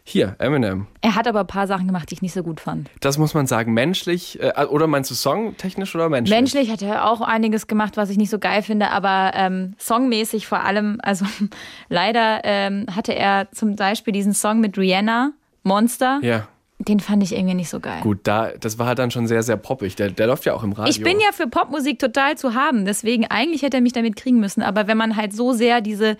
hier, 0.06 0.36
Eminem. 0.38 0.86
Er 1.00 1.14
hat 1.14 1.26
aber 1.26 1.40
ein 1.40 1.46
paar 1.46 1.66
Sachen 1.66 1.86
gemacht, 1.86 2.10
die 2.10 2.14
ich 2.14 2.22
nicht 2.22 2.34
so 2.34 2.42
gut 2.42 2.60
fand. 2.60 2.90
Das 3.00 3.16
muss 3.16 3.32
man 3.32 3.46
sagen, 3.46 3.72
menschlich, 3.72 4.38
äh, 4.40 4.66
oder 4.66 4.86
meinst 4.86 5.10
du 5.10 5.14
songtechnisch 5.14 5.94
oder 5.94 6.10
menschlich? 6.10 6.36
Menschlich 6.36 6.70
hat 6.70 6.82
er 6.82 7.08
auch 7.10 7.22
einiges 7.22 7.66
gemacht, 7.66 7.96
was 7.96 8.10
ich 8.10 8.18
nicht 8.18 8.28
so 8.28 8.38
geil 8.38 8.62
finde, 8.62 8.90
aber 8.90 9.32
ähm, 9.34 9.74
songmäßig 9.78 10.46
vor 10.46 10.60
allem, 10.60 10.98
also 11.02 11.24
leider 11.88 12.42
ähm, 12.44 12.86
hatte 12.94 13.14
er 13.14 13.50
zum 13.52 13.76
Beispiel 13.76 14.12
diesen 14.12 14.34
Song 14.34 14.60
mit 14.60 14.76
Rihanna, 14.76 15.32
Monster, 15.62 16.18
Ja, 16.22 16.48
den 16.88 17.00
fand 17.00 17.22
ich 17.22 17.34
irgendwie 17.34 17.54
nicht 17.54 17.68
so 17.68 17.80
geil. 17.80 18.00
gut, 18.02 18.20
da, 18.24 18.50
das 18.60 18.78
war 18.78 18.86
halt 18.86 18.98
dann 18.98 19.10
schon 19.10 19.26
sehr, 19.26 19.42
sehr 19.42 19.56
poppig. 19.56 19.96
Der, 19.96 20.10
der 20.10 20.26
läuft 20.26 20.44
ja 20.44 20.54
auch 20.54 20.62
im 20.62 20.72
Radio. 20.72 20.90
Ich 20.90 21.02
bin 21.02 21.18
ja 21.20 21.32
für 21.32 21.46
Popmusik 21.46 21.98
total 21.98 22.36
zu 22.36 22.54
haben, 22.54 22.84
deswegen 22.84 23.26
eigentlich 23.26 23.62
hätte 23.62 23.78
er 23.78 23.80
mich 23.80 23.92
damit 23.92 24.16
kriegen 24.16 24.40
müssen, 24.40 24.62
aber 24.62 24.86
wenn 24.86 24.96
man 24.96 25.16
halt 25.16 25.32
so 25.32 25.52
sehr 25.52 25.80
diese, 25.80 26.16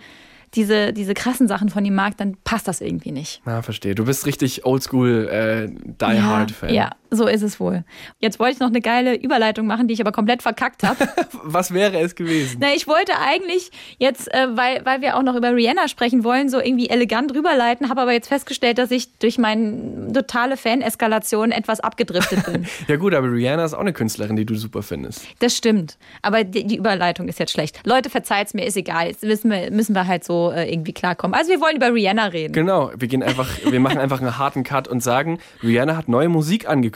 diese, 0.55 0.93
diese 0.93 1.13
krassen 1.13 1.47
Sachen 1.47 1.69
von 1.69 1.83
ihm 1.85 1.95
mag, 1.95 2.17
dann 2.17 2.37
passt 2.43 2.67
das 2.67 2.81
irgendwie 2.81 3.11
nicht. 3.11 3.41
Na, 3.45 3.61
verstehe. 3.61 3.95
Du 3.95 4.05
bist 4.05 4.25
richtig 4.25 4.65
oldschool 4.65 5.27
äh, 5.27 5.67
Die 5.69 6.21
Hard 6.21 6.51
Fan. 6.51 6.73
Ja, 6.73 6.91
so 7.11 7.27
ist 7.27 7.41
es 7.41 7.59
wohl. 7.59 7.83
Jetzt 8.19 8.39
wollte 8.39 8.53
ich 8.53 8.59
noch 8.59 8.67
eine 8.67 8.81
geile 8.81 9.15
Überleitung 9.15 9.67
machen, 9.67 9.87
die 9.87 9.93
ich 9.93 10.01
aber 10.01 10.11
komplett 10.11 10.41
verkackt 10.41 10.83
habe. 10.83 11.07
Was 11.43 11.73
wäre 11.73 11.99
es 11.99 12.15
gewesen? 12.15 12.57
Na, 12.59 12.73
ich 12.75 12.87
wollte 12.87 13.13
eigentlich 13.19 13.71
jetzt, 13.97 14.33
äh, 14.33 14.47
weil, 14.55 14.85
weil 14.85 15.01
wir 15.01 15.17
auch 15.17 15.23
noch 15.23 15.35
über 15.35 15.53
Rihanna 15.53 15.87
sprechen 15.87 16.23
wollen, 16.23 16.49
so 16.49 16.59
irgendwie 16.59 16.89
elegant 16.89 17.33
rüberleiten, 17.33 17.89
habe 17.89 18.01
aber 18.01 18.13
jetzt 18.13 18.27
festgestellt, 18.27 18.77
dass 18.77 18.91
ich 18.91 19.17
durch 19.19 19.37
meine 19.37 20.11
totale 20.13 20.57
Fan-Eskalation 20.57 21.51
etwas 21.51 21.79
abgedriftet 21.79 22.45
bin. 22.45 22.65
Ja 22.87 22.97
gut, 22.97 23.13
aber 23.13 23.31
Rihanna 23.31 23.65
ist 23.65 23.73
auch 23.73 23.79
eine 23.79 23.93
Künstlerin, 23.93 24.35
die 24.35 24.45
du 24.45 24.55
super 24.55 24.83
findest. 24.83 25.25
Das 25.39 25.55
stimmt. 25.55 25.97
Aber 26.21 26.43
die, 26.43 26.65
die 26.65 26.77
Überleitung 26.77 27.27
ist 27.27 27.39
jetzt 27.39 27.51
schlecht. 27.51 27.79
Leute, 27.85 28.09
verzeiht's 28.09 28.53
mir, 28.53 28.65
ist 28.65 28.77
egal. 28.77 29.07
Jetzt 29.07 29.23
müssen 29.23 29.49
wir, 29.49 29.71
müssen 29.71 29.95
wir 29.95 30.05
halt 30.07 30.23
so 30.23 30.51
äh, 30.51 30.71
irgendwie 30.71 30.93
klarkommen. 30.93 31.37
Also 31.37 31.51
wir 31.51 31.61
wollen 31.61 31.77
über 31.77 31.93
Rihanna 31.93 32.25
reden. 32.27 32.53
Genau, 32.53 32.91
wir 32.95 33.07
gehen 33.07 33.23
einfach, 33.23 33.49
wir 33.69 33.79
machen 33.79 33.97
einfach 33.97 34.21
einen 34.21 34.37
harten 34.37 34.63
Cut 34.63 34.87
und 34.87 35.01
sagen, 35.01 35.39
Rihanna 35.63 35.95
hat 35.97 36.07
neue 36.07 36.29
Musik 36.29 36.67
angekündigt. 36.67 36.94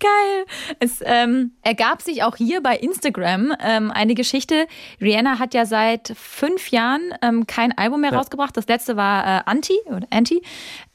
Geil. 0.00 0.46
Es 0.80 1.02
ähm, 1.04 1.52
ergab 1.62 2.02
sich 2.02 2.22
auch 2.22 2.36
hier 2.36 2.62
bei 2.62 2.76
Instagram 2.76 3.54
ähm, 3.62 3.90
eine 3.90 4.14
Geschichte. 4.14 4.66
Rihanna 5.00 5.38
hat 5.38 5.54
ja 5.54 5.66
seit 5.66 6.12
fünf 6.16 6.70
Jahren 6.70 7.14
ähm, 7.22 7.46
kein 7.46 7.76
Album 7.76 8.00
mehr 8.00 8.12
rausgebracht. 8.12 8.56
Das 8.56 8.66
letzte 8.66 8.96
war 8.96 9.24
äh, 9.24 9.42
Anti 9.46 9.78
oder 9.86 10.06
Anti 10.10 10.42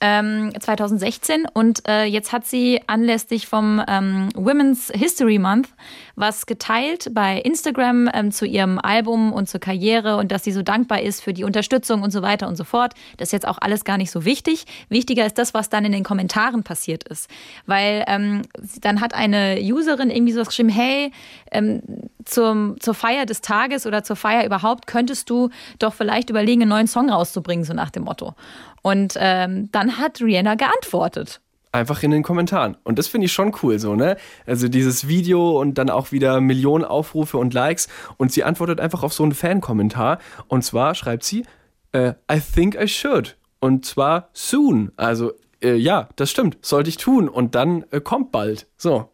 ähm, 0.01 0.51
2016 0.59 1.45
und 1.53 1.87
äh, 1.87 2.05
jetzt 2.05 2.31
hat 2.31 2.45
sie 2.45 2.81
anlässlich 2.87 3.47
vom 3.47 3.81
ähm, 3.87 4.29
Women's 4.35 4.91
History 4.93 5.39
Month 5.39 5.69
was 6.15 6.45
geteilt 6.45 7.09
bei 7.13 7.39
Instagram 7.39 8.09
ähm, 8.13 8.31
zu 8.31 8.45
ihrem 8.45 8.79
Album 8.79 9.33
und 9.33 9.49
zur 9.49 9.59
Karriere 9.59 10.17
und 10.17 10.31
dass 10.31 10.43
sie 10.43 10.51
so 10.51 10.61
dankbar 10.61 11.01
ist 11.01 11.21
für 11.21 11.33
die 11.33 11.43
Unterstützung 11.43 12.03
und 12.03 12.11
so 12.11 12.21
weiter 12.21 12.47
und 12.47 12.55
so 12.55 12.63
fort. 12.63 12.93
Das 13.17 13.29
ist 13.29 13.31
jetzt 13.31 13.47
auch 13.47 13.57
alles 13.59 13.83
gar 13.83 13.97
nicht 13.97 14.11
so 14.11 14.25
wichtig. 14.25 14.65
Wichtiger 14.89 15.25
ist 15.25 15.37
das, 15.37 15.53
was 15.53 15.69
dann 15.69 15.85
in 15.85 15.91
den 15.91 16.03
Kommentaren 16.03 16.63
passiert 16.63 17.03
ist. 17.03 17.29
Weil 17.65 18.03
ähm, 18.07 18.43
dann 18.81 19.01
hat 19.01 19.13
eine 19.13 19.57
Userin 19.61 20.11
irgendwie 20.11 20.33
so 20.33 20.43
geschrieben, 20.43 20.69
hey, 20.69 21.11
ähm, 21.51 21.81
zum, 22.25 22.79
zur 22.79 22.93
Feier 22.93 23.25
des 23.25 23.41
Tages 23.41 23.85
oder 23.85 24.03
zur 24.03 24.15
Feier 24.15 24.45
überhaupt 24.45 24.87
könntest 24.87 25.29
du 25.29 25.49
doch 25.79 25.93
vielleicht 25.93 26.29
überlegen, 26.29 26.61
einen 26.61 26.69
neuen 26.69 26.87
Song 26.87 27.09
rauszubringen, 27.09 27.65
so 27.65 27.73
nach 27.73 27.89
dem 27.89 28.03
Motto. 28.03 28.35
Und 28.81 29.15
ähm, 29.17 29.69
dann 29.71 29.97
hat 29.97 30.21
Rihanna 30.21 30.55
geantwortet. 30.55 31.41
Einfach 31.73 32.03
in 32.03 32.11
den 32.11 32.21
Kommentaren. 32.21 32.77
Und 32.83 32.99
das 32.99 33.07
finde 33.07 33.25
ich 33.25 33.33
schon 33.33 33.53
cool 33.63 33.79
so, 33.79 33.95
ne? 33.95 34.15
Also 34.45 34.67
dieses 34.67 35.07
Video 35.07 35.59
und 35.59 35.79
dann 35.79 35.89
auch 35.89 36.11
wieder 36.11 36.39
Millionen 36.39 36.85
Aufrufe 36.85 37.39
und 37.39 37.53
Likes. 37.53 37.87
Und 38.17 38.31
sie 38.31 38.43
antwortet 38.43 38.79
einfach 38.79 39.01
auf 39.01 39.11
so 39.11 39.23
einen 39.23 39.33
Fan-Kommentar. 39.33 40.19
Und 40.47 40.63
zwar 40.63 40.93
schreibt 40.93 41.23
sie, 41.23 41.45
äh, 41.91 42.13
I 42.31 42.39
think 42.39 42.75
I 42.79 42.87
should. 42.87 43.37
Und 43.59 43.85
zwar 43.85 44.29
soon. 44.33 44.91
Also, 44.97 45.33
äh, 45.63 45.73
ja, 45.73 46.09
das 46.15 46.29
stimmt. 46.29 46.59
Sollte 46.61 46.89
ich 46.89 46.97
tun. 46.97 47.27
Und 47.27 47.55
dann 47.55 47.85
äh, 47.89 48.01
kommt 48.01 48.31
bald. 48.31 48.67
So. 48.77 49.09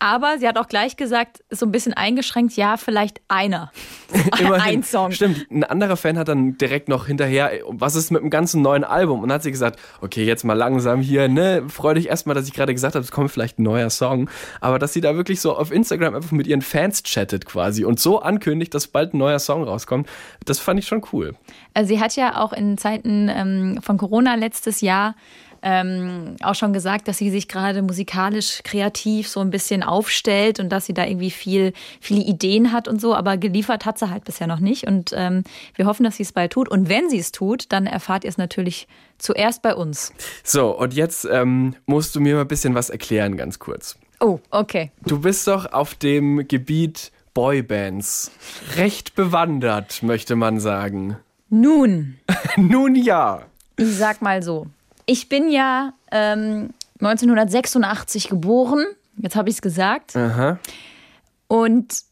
Aber 0.00 0.38
sie 0.38 0.46
hat 0.46 0.56
auch 0.58 0.68
gleich 0.68 0.96
gesagt, 0.96 1.42
so 1.50 1.66
ein 1.66 1.72
bisschen 1.72 1.92
eingeschränkt, 1.92 2.54
ja, 2.54 2.76
vielleicht 2.76 3.20
einer. 3.26 3.72
Immerhin. 4.38 4.78
Ein 4.78 4.82
Song. 4.84 5.10
Stimmt, 5.10 5.50
ein 5.50 5.64
anderer 5.64 5.96
Fan 5.96 6.16
hat 6.16 6.28
dann 6.28 6.56
direkt 6.56 6.88
noch 6.88 7.06
hinterher, 7.06 7.50
was 7.66 7.96
ist 7.96 8.12
mit 8.12 8.22
dem 8.22 8.30
ganzen 8.30 8.62
neuen 8.62 8.84
Album? 8.84 9.20
Und 9.20 9.28
dann 9.28 9.36
hat 9.36 9.42
sie 9.42 9.50
gesagt, 9.50 9.80
okay, 10.00 10.24
jetzt 10.24 10.44
mal 10.44 10.54
langsam 10.54 11.00
hier, 11.00 11.28
ne, 11.28 11.64
freu 11.68 11.94
dich 11.94 12.08
erstmal, 12.08 12.34
dass 12.34 12.46
ich 12.46 12.52
gerade 12.52 12.72
gesagt 12.72 12.94
habe, 12.94 13.04
es 13.04 13.10
kommt 13.10 13.32
vielleicht 13.32 13.58
ein 13.58 13.64
neuer 13.64 13.90
Song. 13.90 14.30
Aber 14.60 14.78
dass 14.78 14.92
sie 14.92 15.00
da 15.00 15.16
wirklich 15.16 15.40
so 15.40 15.56
auf 15.56 15.72
Instagram 15.72 16.14
einfach 16.14 16.32
mit 16.32 16.46
ihren 16.46 16.62
Fans 16.62 17.02
chattet 17.02 17.44
quasi 17.44 17.84
und 17.84 17.98
so 17.98 18.20
ankündigt, 18.20 18.74
dass 18.74 18.86
bald 18.86 19.14
ein 19.14 19.18
neuer 19.18 19.40
Song 19.40 19.64
rauskommt, 19.64 20.08
das 20.44 20.60
fand 20.60 20.78
ich 20.78 20.86
schon 20.86 21.02
cool. 21.12 21.34
Also 21.74 21.88
sie 21.88 22.00
hat 22.00 22.14
ja 22.14 22.40
auch 22.40 22.52
in 22.52 22.78
Zeiten 22.78 23.28
ähm, 23.28 23.80
von 23.82 23.98
Corona 23.98 24.36
letztes 24.36 24.80
Jahr 24.80 25.16
ähm, 25.62 26.36
auch 26.42 26.54
schon 26.54 26.72
gesagt, 26.72 27.08
dass 27.08 27.18
sie 27.18 27.30
sich 27.30 27.48
gerade 27.48 27.82
musikalisch 27.82 28.60
kreativ 28.64 29.28
so 29.28 29.40
ein 29.40 29.50
bisschen 29.50 29.82
aufstellt 29.82 30.60
und 30.60 30.70
dass 30.70 30.86
sie 30.86 30.94
da 30.94 31.04
irgendwie 31.04 31.30
viel, 31.30 31.72
viele 32.00 32.22
Ideen 32.22 32.72
hat 32.72 32.88
und 32.88 33.00
so, 33.00 33.14
aber 33.14 33.36
geliefert 33.36 33.84
hat 33.84 33.98
sie 33.98 34.10
halt 34.10 34.24
bisher 34.24 34.46
noch 34.46 34.60
nicht. 34.60 34.86
Und 34.86 35.12
ähm, 35.14 35.44
wir 35.74 35.86
hoffen, 35.86 36.04
dass 36.04 36.16
sie 36.16 36.22
es 36.22 36.32
bald 36.32 36.52
tut. 36.52 36.68
Und 36.68 36.88
wenn 36.88 37.10
sie 37.10 37.18
es 37.18 37.32
tut, 37.32 37.72
dann 37.72 37.86
erfahrt 37.86 38.24
ihr 38.24 38.30
es 38.30 38.38
natürlich 38.38 38.88
zuerst 39.18 39.62
bei 39.62 39.74
uns. 39.74 40.12
So, 40.44 40.76
und 40.76 40.94
jetzt 40.94 41.26
ähm, 41.30 41.74
musst 41.86 42.14
du 42.14 42.20
mir 42.20 42.36
mal 42.36 42.42
ein 42.42 42.48
bisschen 42.48 42.74
was 42.74 42.90
erklären, 42.90 43.36
ganz 43.36 43.58
kurz. 43.58 43.96
Oh, 44.20 44.40
okay. 44.50 44.90
Du 45.06 45.20
bist 45.20 45.46
doch 45.46 45.72
auf 45.72 45.94
dem 45.94 46.46
Gebiet 46.48 47.12
Boybands 47.34 48.32
recht 48.76 49.14
bewandert, 49.14 50.02
möchte 50.02 50.34
man 50.34 50.58
sagen. 50.58 51.16
Nun. 51.50 52.18
Nun 52.56 52.96
ja. 52.96 53.42
Ich 53.76 53.96
sag 53.96 54.20
mal 54.22 54.42
so. 54.42 54.66
Ich 55.10 55.30
bin 55.30 55.48
ja 55.50 55.94
ähm, 56.12 56.68
1986 57.00 58.28
geboren. 58.28 58.84
Jetzt 59.16 59.36
habe 59.36 59.48
ich 59.48 59.54
es 59.56 59.62
gesagt. 59.62 60.14
Aha. 60.14 60.58
Und 61.46 62.02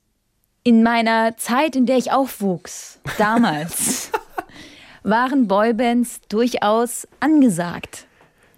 in 0.63 0.83
meiner 0.83 1.37
Zeit, 1.37 1.77
in 1.77 1.85
der 1.85 1.99
ich 1.99 2.11
aufwuchs, 2.11 2.99
damals, 3.19 4.11
waren 5.03 5.47
Boybands 5.47 6.23
durchaus 6.31 7.07
angesagt. 7.21 8.07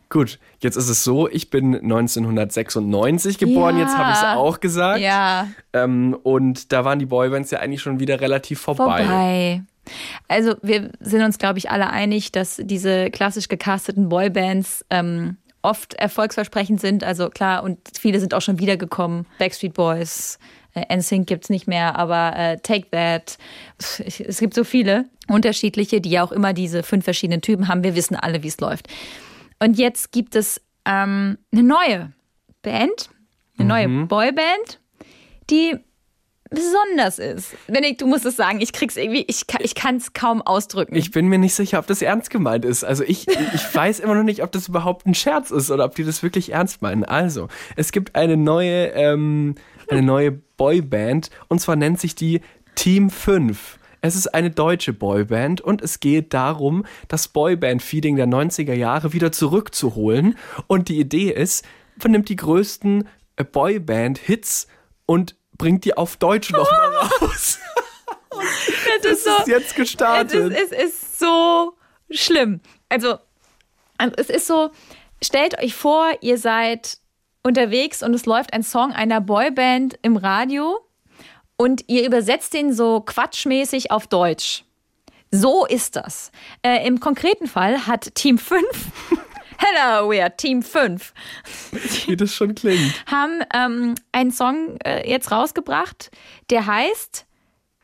Gut, 0.08 0.38
jetzt 0.60 0.76
ist 0.76 0.88
es 0.88 1.02
so, 1.02 1.28
ich 1.28 1.50
bin 1.50 1.74
1996 1.74 3.38
geboren, 3.38 3.76
Ja. 3.76 3.82
jetzt 3.82 3.98
habe 3.98 4.10
ich 4.12 4.16
es 4.18 4.22
auch 4.24 4.60
gesagt. 4.60 5.00
Ja, 5.00 5.48
Ähm, 5.72 6.16
und 6.22 6.72
da 6.72 6.84
waren 6.84 7.00
die 7.00 7.06
Boybands 7.06 7.50
ja 7.50 7.58
eigentlich 7.58 7.82
schon 7.82 7.98
wieder 7.98 8.20
relativ 8.20 8.60
vorbei. 8.60 9.04
vorbei. 9.04 9.62
Also 10.28 10.54
wir 10.62 10.90
sind 11.00 11.22
uns, 11.22 11.38
glaube 11.38 11.58
ich, 11.58 11.70
alle 11.70 11.90
einig, 11.90 12.32
dass 12.32 12.60
diese 12.62 13.10
klassisch 13.10 13.48
gecasteten 13.48 14.08
Boybands 14.08 14.84
ähm, 14.90 15.36
oft 15.62 15.94
erfolgsversprechend 15.94 16.80
sind. 16.80 17.04
Also 17.04 17.30
klar, 17.30 17.62
und 17.62 17.78
viele 17.98 18.20
sind 18.20 18.34
auch 18.34 18.42
schon 18.42 18.58
wiedergekommen. 18.58 19.26
Backstreet 19.38 19.74
Boys, 19.74 20.38
äh, 20.74 20.96
NSYNC 20.96 21.26
gibt's 21.26 21.50
nicht 21.50 21.66
mehr, 21.66 21.96
aber 21.96 22.36
äh, 22.36 22.56
Take 22.58 22.90
That. 22.90 23.38
Pff, 23.80 24.00
Es 24.00 24.38
gibt 24.38 24.54
so 24.54 24.64
viele 24.64 25.06
unterschiedliche, 25.28 26.00
die 26.00 26.10
ja 26.10 26.24
auch 26.24 26.32
immer 26.32 26.52
diese 26.52 26.82
fünf 26.82 27.04
verschiedenen 27.04 27.42
Typen 27.42 27.68
haben. 27.68 27.84
Wir 27.84 27.94
wissen 27.94 28.16
alle, 28.16 28.42
wie 28.42 28.48
es 28.48 28.60
läuft. 28.60 28.88
Und 29.58 29.78
jetzt 29.78 30.12
gibt 30.12 30.36
es 30.36 30.60
ähm, 30.84 31.38
eine 31.52 31.62
neue 31.62 32.12
Band, 32.62 33.10
eine 33.58 33.68
neue 33.68 33.88
Boyband, 34.06 34.80
die 35.50 35.76
besonders 36.50 37.18
ist. 37.18 37.54
Ich, 37.68 37.96
du 37.96 38.06
musst 38.06 38.24
es 38.24 38.36
sagen, 38.36 38.60
ich 38.60 38.72
krieg's 38.72 38.96
irgendwie, 38.96 39.24
ich, 39.26 39.44
ich 39.60 39.74
kann 39.74 39.96
es 39.96 40.12
kaum 40.12 40.42
ausdrücken. 40.42 40.94
Ich 40.94 41.10
bin 41.10 41.28
mir 41.28 41.38
nicht 41.38 41.54
sicher, 41.54 41.78
ob 41.78 41.86
das 41.86 42.02
ernst 42.02 42.30
gemeint 42.30 42.64
ist. 42.64 42.84
Also 42.84 43.04
ich, 43.04 43.26
ich 43.28 43.74
weiß 43.74 44.00
immer 44.00 44.14
noch 44.14 44.22
nicht, 44.22 44.42
ob 44.42 44.52
das 44.52 44.68
überhaupt 44.68 45.06
ein 45.06 45.14
Scherz 45.14 45.50
ist 45.50 45.70
oder 45.70 45.84
ob 45.84 45.94
die 45.94 46.04
das 46.04 46.22
wirklich 46.22 46.52
ernst 46.52 46.82
meinen. 46.82 47.04
Also, 47.04 47.48
es 47.76 47.92
gibt 47.92 48.14
eine 48.14 48.36
neue, 48.36 48.88
ähm, 48.88 49.54
eine 49.88 50.02
neue 50.02 50.32
Boyband 50.32 51.30
und 51.48 51.60
zwar 51.60 51.76
nennt 51.76 52.00
sich 52.00 52.14
die 52.14 52.40
Team 52.74 53.10
5. 53.10 53.78
Es 54.00 54.14
ist 54.14 54.28
eine 54.28 54.50
deutsche 54.50 54.92
Boyband 54.92 55.60
und 55.60 55.82
es 55.82 55.98
geht 55.98 56.32
darum, 56.32 56.84
das 57.08 57.28
Boyband-Feeding 57.28 58.16
der 58.16 58.28
90er 58.28 58.74
Jahre 58.74 59.12
wieder 59.12 59.32
zurückzuholen. 59.32 60.36
Und 60.68 60.88
die 60.88 61.00
Idee 61.00 61.32
ist, 61.32 61.64
man 62.00 62.12
nimmt 62.12 62.28
die 62.28 62.36
größten 62.36 63.08
Boyband-Hits 63.52 64.68
und 65.06 65.34
bringt 65.58 65.84
die 65.84 65.96
auf 65.96 66.16
Deutsch 66.16 66.50
noch 66.50 66.70
mal 66.70 66.96
raus. 67.20 67.58
es 69.02 69.24
Das 69.24 69.38
ist 69.40 69.46
jetzt 69.48 69.66
es 69.68 69.74
gestartet. 69.74 70.52
ist, 70.52 70.72
es 70.72 70.84
ist 70.84 71.18
so 71.18 71.74
schlimm. 72.10 72.60
Also, 72.88 73.18
also, 73.98 74.14
es 74.16 74.30
ist 74.30 74.46
so, 74.46 74.70
stellt 75.22 75.58
euch 75.62 75.74
vor, 75.74 76.10
ihr 76.20 76.38
seid 76.38 76.98
unterwegs 77.42 78.02
und 78.02 78.14
es 78.14 78.26
läuft 78.26 78.52
ein 78.52 78.62
Song 78.62 78.92
einer 78.92 79.20
Boyband 79.20 79.98
im 80.02 80.16
Radio 80.16 80.78
und 81.56 81.84
ihr 81.88 82.06
übersetzt 82.06 82.54
den 82.54 82.72
so 82.72 83.00
quatschmäßig 83.00 83.90
auf 83.90 84.06
Deutsch. 84.06 84.64
So 85.30 85.66
ist 85.66 85.96
das. 85.96 86.30
Äh, 86.62 86.86
Im 86.86 87.00
konkreten 87.00 87.46
Fall 87.48 87.86
hat 87.86 88.14
Team 88.14 88.38
5, 88.38 88.64
hello, 89.58 90.10
we 90.10 90.22
are 90.22 90.34
Team 90.34 90.62
5, 90.62 91.12
Wie 92.06 92.16
das 92.16 92.34
schon 92.34 92.54
klingt. 92.54 92.92
haben 93.10 93.42
ähm, 93.54 93.94
einen 94.12 94.30
Song 94.30 94.78
äh, 94.84 95.08
jetzt 95.08 95.30
rausgebracht, 95.30 96.10
der 96.50 96.66
heißt 96.66 97.26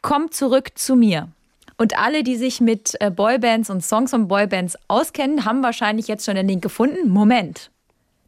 Komm 0.03 0.31
zurück 0.31 0.71
zu 0.75 0.97
mir. 0.97 1.29
Und 1.77 1.99
alle, 1.99 2.23
die 2.23 2.37
sich 2.37 2.61
mit 2.61 2.95
äh, 3.01 3.11
Boybands 3.11 3.71
und 3.71 3.83
Songs 3.83 4.11
von 4.11 4.29
Boybands 4.29 4.77
auskennen, 4.87 5.45
haben 5.45 5.63
wahrscheinlich 5.63 6.07
jetzt 6.07 6.25
schon 6.25 6.37
den 6.37 6.47
Link 6.47 6.63
gefunden. 6.63 7.09
Moment, 7.09 7.71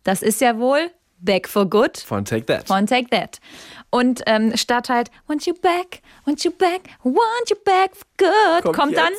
das 0.02 0.22
ist 0.22 0.40
ja 0.40 0.58
wohl 0.58 0.90
Back 1.18 1.48
for 1.48 1.68
Good 1.68 1.98
Von 1.98 2.24
Take 2.24 2.46
That. 2.46 2.66
von 2.66 2.86
Take 2.86 3.08
That. 3.10 3.38
Und 3.90 4.22
ähm, 4.26 4.56
statt 4.56 4.88
halt 4.88 5.10
Want 5.26 5.46
you 5.46 5.54
back, 5.54 6.02
want 6.24 6.44
you 6.44 6.50
back, 6.50 6.82
want 7.02 7.50
you 7.50 7.56
back 7.64 7.92
for 7.94 8.06
good, 8.18 8.64
kommt, 8.64 8.76
Kommt 8.76 8.96
dann. 8.96 9.12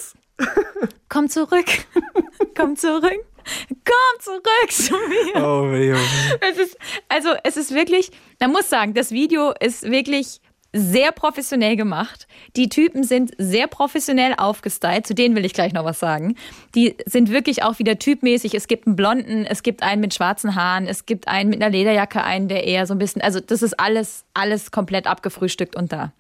Komm 1.10 1.30
zurück, 1.30 1.66
komm 2.56 2.76
zurück, 2.76 3.26
komm 3.70 4.20
zurück 4.20 4.72
zu 4.72 4.94
mir. 4.94 5.44
Oh, 5.44 5.72
weh. 5.72 5.96
Es 6.42 6.58
ist, 6.58 6.78
also 7.10 7.30
es 7.44 7.58
ist 7.58 7.74
wirklich, 7.74 8.12
man 8.40 8.52
muss 8.52 8.70
sagen, 8.70 8.94
das 8.94 9.12
Video 9.12 9.54
ist 9.60 9.84
wirklich 9.90 10.42
sehr 10.74 11.12
professionell 11.12 11.76
gemacht. 11.76 12.28
Die 12.56 12.70
Typen 12.70 13.04
sind 13.04 13.32
sehr 13.38 13.68
professionell 13.68 14.34
aufgestylt. 14.38 15.08
Zu 15.08 15.16
denen 15.16 15.36
will 15.36 15.46
ich 15.46 15.54
gleich 15.54 15.74
noch 15.74 15.86
was 15.86 16.00
sagen. 16.00 16.36
Die 16.76 16.96
sind 17.06 17.32
wirklich 17.32 17.64
auch 17.64 17.80
wieder 17.80 17.98
typmäßig. 17.98 18.54
Es 18.54 18.68
gibt 18.68 18.86
einen 18.86 18.96
Blonden, 18.96 19.46
es 19.46 19.64
gibt 19.64 19.82
einen 19.82 20.02
mit 20.02 20.14
schwarzen 20.14 20.56
Haaren, 20.56 20.88
es 20.88 21.06
gibt 21.06 21.28
einen 21.28 21.50
mit 21.50 21.62
einer 21.62 21.72
Lederjacke, 21.72 22.24
einen, 22.24 22.48
der 22.48 22.66
eher 22.66 22.86
so 22.86 22.94
ein 22.94 23.00
bisschen, 23.00 23.22
also 23.22 23.40
das 23.40 23.62
ist 23.62 23.80
alles, 23.80 24.26
alles 24.34 24.72
komplett 24.72 25.08
abgefrühstückt 25.08 25.76
und 25.76 25.92
da. 25.92 26.12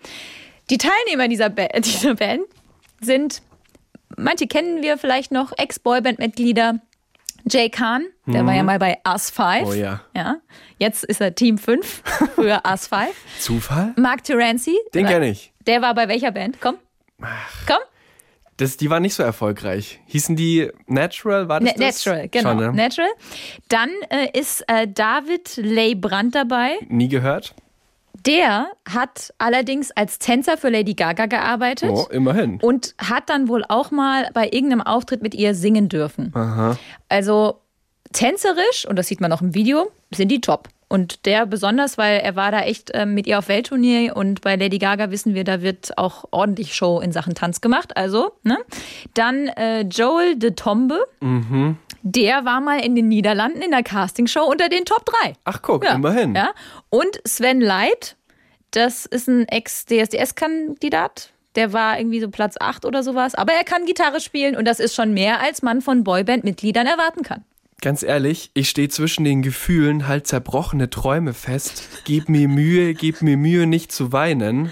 Die 0.70 0.78
Teilnehmer 0.78 1.28
dieser, 1.28 1.50
ba 1.50 1.68
dieser 1.80 2.16
Band 2.16 2.44
sind, 3.02 3.42
manche 4.16 4.48
kennen 4.48 4.82
wir 4.82 4.98
vielleicht 4.98 5.32
noch, 5.32 5.52
Ex-Boyband-Mitglieder. 5.58 6.80
Jay 7.50 7.70
Khan, 7.70 8.06
der 8.26 8.46
war 8.46 8.54
ja 8.54 8.64
mal 8.64 8.80
bei 8.80 8.98
Us 9.08 9.30
5. 9.30 9.62
Mhm. 9.62 9.68
Oh 9.68 9.74
ja. 9.74 10.02
Ja. 10.16 10.38
Jetzt 10.78 11.04
ist 11.04 11.22
er 11.22 11.34
Team 11.36 11.58
5, 11.58 12.04
früher 12.36 12.62
Us 12.70 12.88
5. 12.88 13.08
Zufall? 13.40 13.94
Mark 13.96 14.24
Terenzi. 14.24 14.76
Den 14.94 15.06
kenne 15.06 15.30
ich. 15.30 15.52
Der 15.66 15.82
war 15.82 15.94
bei 15.96 16.08
welcher 16.08 16.32
Band? 16.32 16.60
Komm. 16.62 16.76
Komm. 17.66 17.78
Das, 18.58 18.76
die 18.78 18.90
war 18.90 19.00
nicht 19.00 19.14
so 19.14 19.22
erfolgreich. 19.22 20.00
Hießen 20.08 20.36
die 20.36 20.70
Natural? 20.88 21.48
War 21.48 21.60
das 21.60 21.74
Na- 21.78 21.86
das? 21.86 22.06
Natural, 22.06 22.28
genau. 22.30 22.50
Schon, 22.50 22.58
ne? 22.58 22.74
Natural. 22.74 23.10
Dann 23.70 23.90
äh, 24.10 24.40
ist 24.40 24.64
äh, 24.68 24.88
David 24.88 25.58
Leigh 25.58 25.94
Brandt 26.02 26.34
dabei. 26.34 26.72
Nie 26.88 27.08
gehört? 27.08 27.54
Der 28.28 28.68
hat 28.88 29.34
allerdings 29.38 29.92
als 29.92 30.20
Tänzer 30.20 30.58
für 30.58 30.70
Lady 30.70 30.94
Gaga 30.94 31.26
gearbeitet. 31.28 31.90
Oh, 31.92 32.08
immerhin. 32.12 32.60
Und 32.62 32.94
hat 32.98 33.30
dann 33.30 33.48
wohl 33.48 33.64
auch 33.68 33.90
mal 33.92 34.30
bei 34.34 34.46
irgendeinem 34.46 34.82
Auftritt 34.82 35.22
mit 35.22 35.34
ihr 35.34 35.56
singen 35.56 35.88
dürfen. 35.90 36.34
Also 37.10 37.62
tänzerisch, 38.14 38.86
und 38.88 38.98
das 38.98 39.08
sieht 39.08 39.22
man 39.22 39.32
auch 39.32 39.42
im 39.42 39.54
Video, 39.54 39.92
sind 40.12 40.30
die 40.30 40.42
top. 40.42 40.68
Und 40.90 41.26
der 41.26 41.46
besonders, 41.46 41.98
weil 41.98 42.20
er 42.22 42.38
war 42.38 42.50
da 42.52 42.62
echt 42.62 42.92
ähm, 42.94 43.14
mit 43.14 43.28
ihr 43.28 43.40
auf 43.40 43.50
Welttournee 43.50 44.10
und 44.10 44.40
bei 44.40 44.56
Lady 44.56 44.78
Gaga 44.78 45.12
wissen 45.12 45.34
wir, 45.36 45.44
da 45.44 45.62
wird 45.62 45.98
auch 45.98 46.24
ordentlich 46.32 46.74
Show 46.76 47.02
in 47.02 47.12
Sachen 47.12 47.36
Tanz 47.36 47.60
gemacht. 47.60 47.98
Also, 47.98 48.32
ne? 48.44 48.58
Dann 49.14 49.48
äh, 49.50 49.82
Joel 49.82 50.38
de 50.38 50.52
Tombe. 50.52 51.00
Der 52.04 52.46
war 52.46 52.62
mal 52.62 52.80
in 52.86 52.96
den 52.96 53.10
Niederlanden 53.10 53.62
in 53.62 53.72
der 53.72 53.84
Castingshow 53.84 54.44
unter 54.50 54.70
den 54.70 54.86
Top 54.86 55.06
3. 55.24 55.34
Ach 55.44 55.62
guck, 55.62 55.84
Ja. 55.84 55.96
immerhin. 55.96 56.36
Ja. 56.36 56.52
Und 56.90 57.20
Sven 57.26 57.60
Leit, 57.60 58.16
das 58.78 59.06
ist 59.06 59.28
ein 59.28 59.48
Ex-DSDS-Kandidat. 59.48 61.32
Der 61.56 61.74
war 61.74 62.00
irgendwie 62.00 62.20
so 62.22 62.30
Platz 62.30 62.56
8 62.60 62.86
oder 62.86 63.04
sowas. 63.04 63.36
Aber 63.36 63.54
er 63.54 63.64
kann 63.64 63.86
Gitarre 63.86 64.22
spielen 64.22 64.56
und 64.56 64.66
das 64.66 64.80
ist 64.80 64.96
schon 64.96 65.14
mehr, 65.14 65.42
als 65.42 65.62
man 65.62 65.82
von 65.82 66.04
Boyband-Mitgliedern 66.04 66.86
erwarten 66.86 67.24
kann. 67.24 67.44
Ganz 67.82 68.02
ehrlich, 68.02 68.50
ich 68.54 68.70
stehe 68.70 68.90
zwischen 68.90 69.24
den 69.24 69.42
Gefühlen 69.44 70.08
halt 70.08 70.26
zerbrochene 70.26 70.90
Träume 70.90 71.34
fest. 71.34 71.84
Gib 72.06 72.28
mir 72.28 72.48
Mühe, 72.48 72.94
gib 72.96 73.22
mir 73.22 73.38
Mühe, 73.38 73.68
nicht 73.68 73.92
zu 73.92 74.12
weinen. 74.12 74.72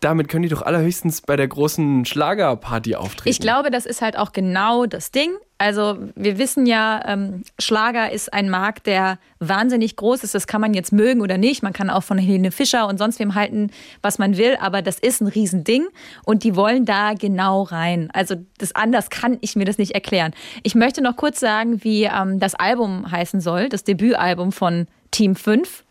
Damit 0.00 0.28
können 0.28 0.44
die 0.44 0.48
doch 0.48 0.62
allerhöchstens 0.62 1.20
bei 1.20 1.36
der 1.36 1.46
großen 1.46 2.06
Schlagerparty 2.06 2.94
auftreten. 2.94 3.28
Ich 3.28 3.38
glaube, 3.38 3.70
das 3.70 3.84
ist 3.84 4.00
halt 4.00 4.16
auch 4.16 4.32
genau 4.32 4.86
das 4.86 5.10
Ding. 5.10 5.30
Also 5.58 5.98
wir 6.14 6.38
wissen 6.38 6.64
ja, 6.64 7.02
ähm, 7.06 7.42
Schlager 7.58 8.10
ist 8.10 8.32
ein 8.32 8.48
Markt, 8.48 8.86
der 8.86 9.18
wahnsinnig 9.40 9.96
groß 9.96 10.24
ist. 10.24 10.34
Das 10.34 10.46
kann 10.46 10.62
man 10.62 10.72
jetzt 10.72 10.90
mögen 10.90 11.20
oder 11.20 11.36
nicht. 11.36 11.62
Man 11.62 11.74
kann 11.74 11.90
auch 11.90 12.02
von 12.02 12.16
Helene 12.16 12.50
Fischer 12.50 12.88
und 12.88 12.96
sonst 12.96 13.18
wem 13.18 13.34
halten, 13.34 13.70
was 14.00 14.18
man 14.18 14.38
will. 14.38 14.56
Aber 14.58 14.80
das 14.80 14.98
ist 14.98 15.20
ein 15.20 15.26
Riesending 15.26 15.86
und 16.24 16.44
die 16.44 16.56
wollen 16.56 16.86
da 16.86 17.12
genau 17.12 17.64
rein. 17.64 18.08
Also 18.14 18.36
das 18.56 18.74
anders 18.74 19.10
kann 19.10 19.36
ich 19.42 19.54
mir 19.54 19.66
das 19.66 19.76
nicht 19.76 19.92
erklären. 19.92 20.32
Ich 20.62 20.74
möchte 20.74 21.02
noch 21.02 21.16
kurz 21.16 21.40
sagen, 21.40 21.84
wie 21.84 22.04
ähm, 22.04 22.40
das 22.40 22.54
Album 22.54 23.10
heißen 23.10 23.42
soll, 23.42 23.68
das 23.68 23.84
Debütalbum 23.84 24.52
von 24.52 24.86
Team 25.10 25.36
5. 25.36 25.84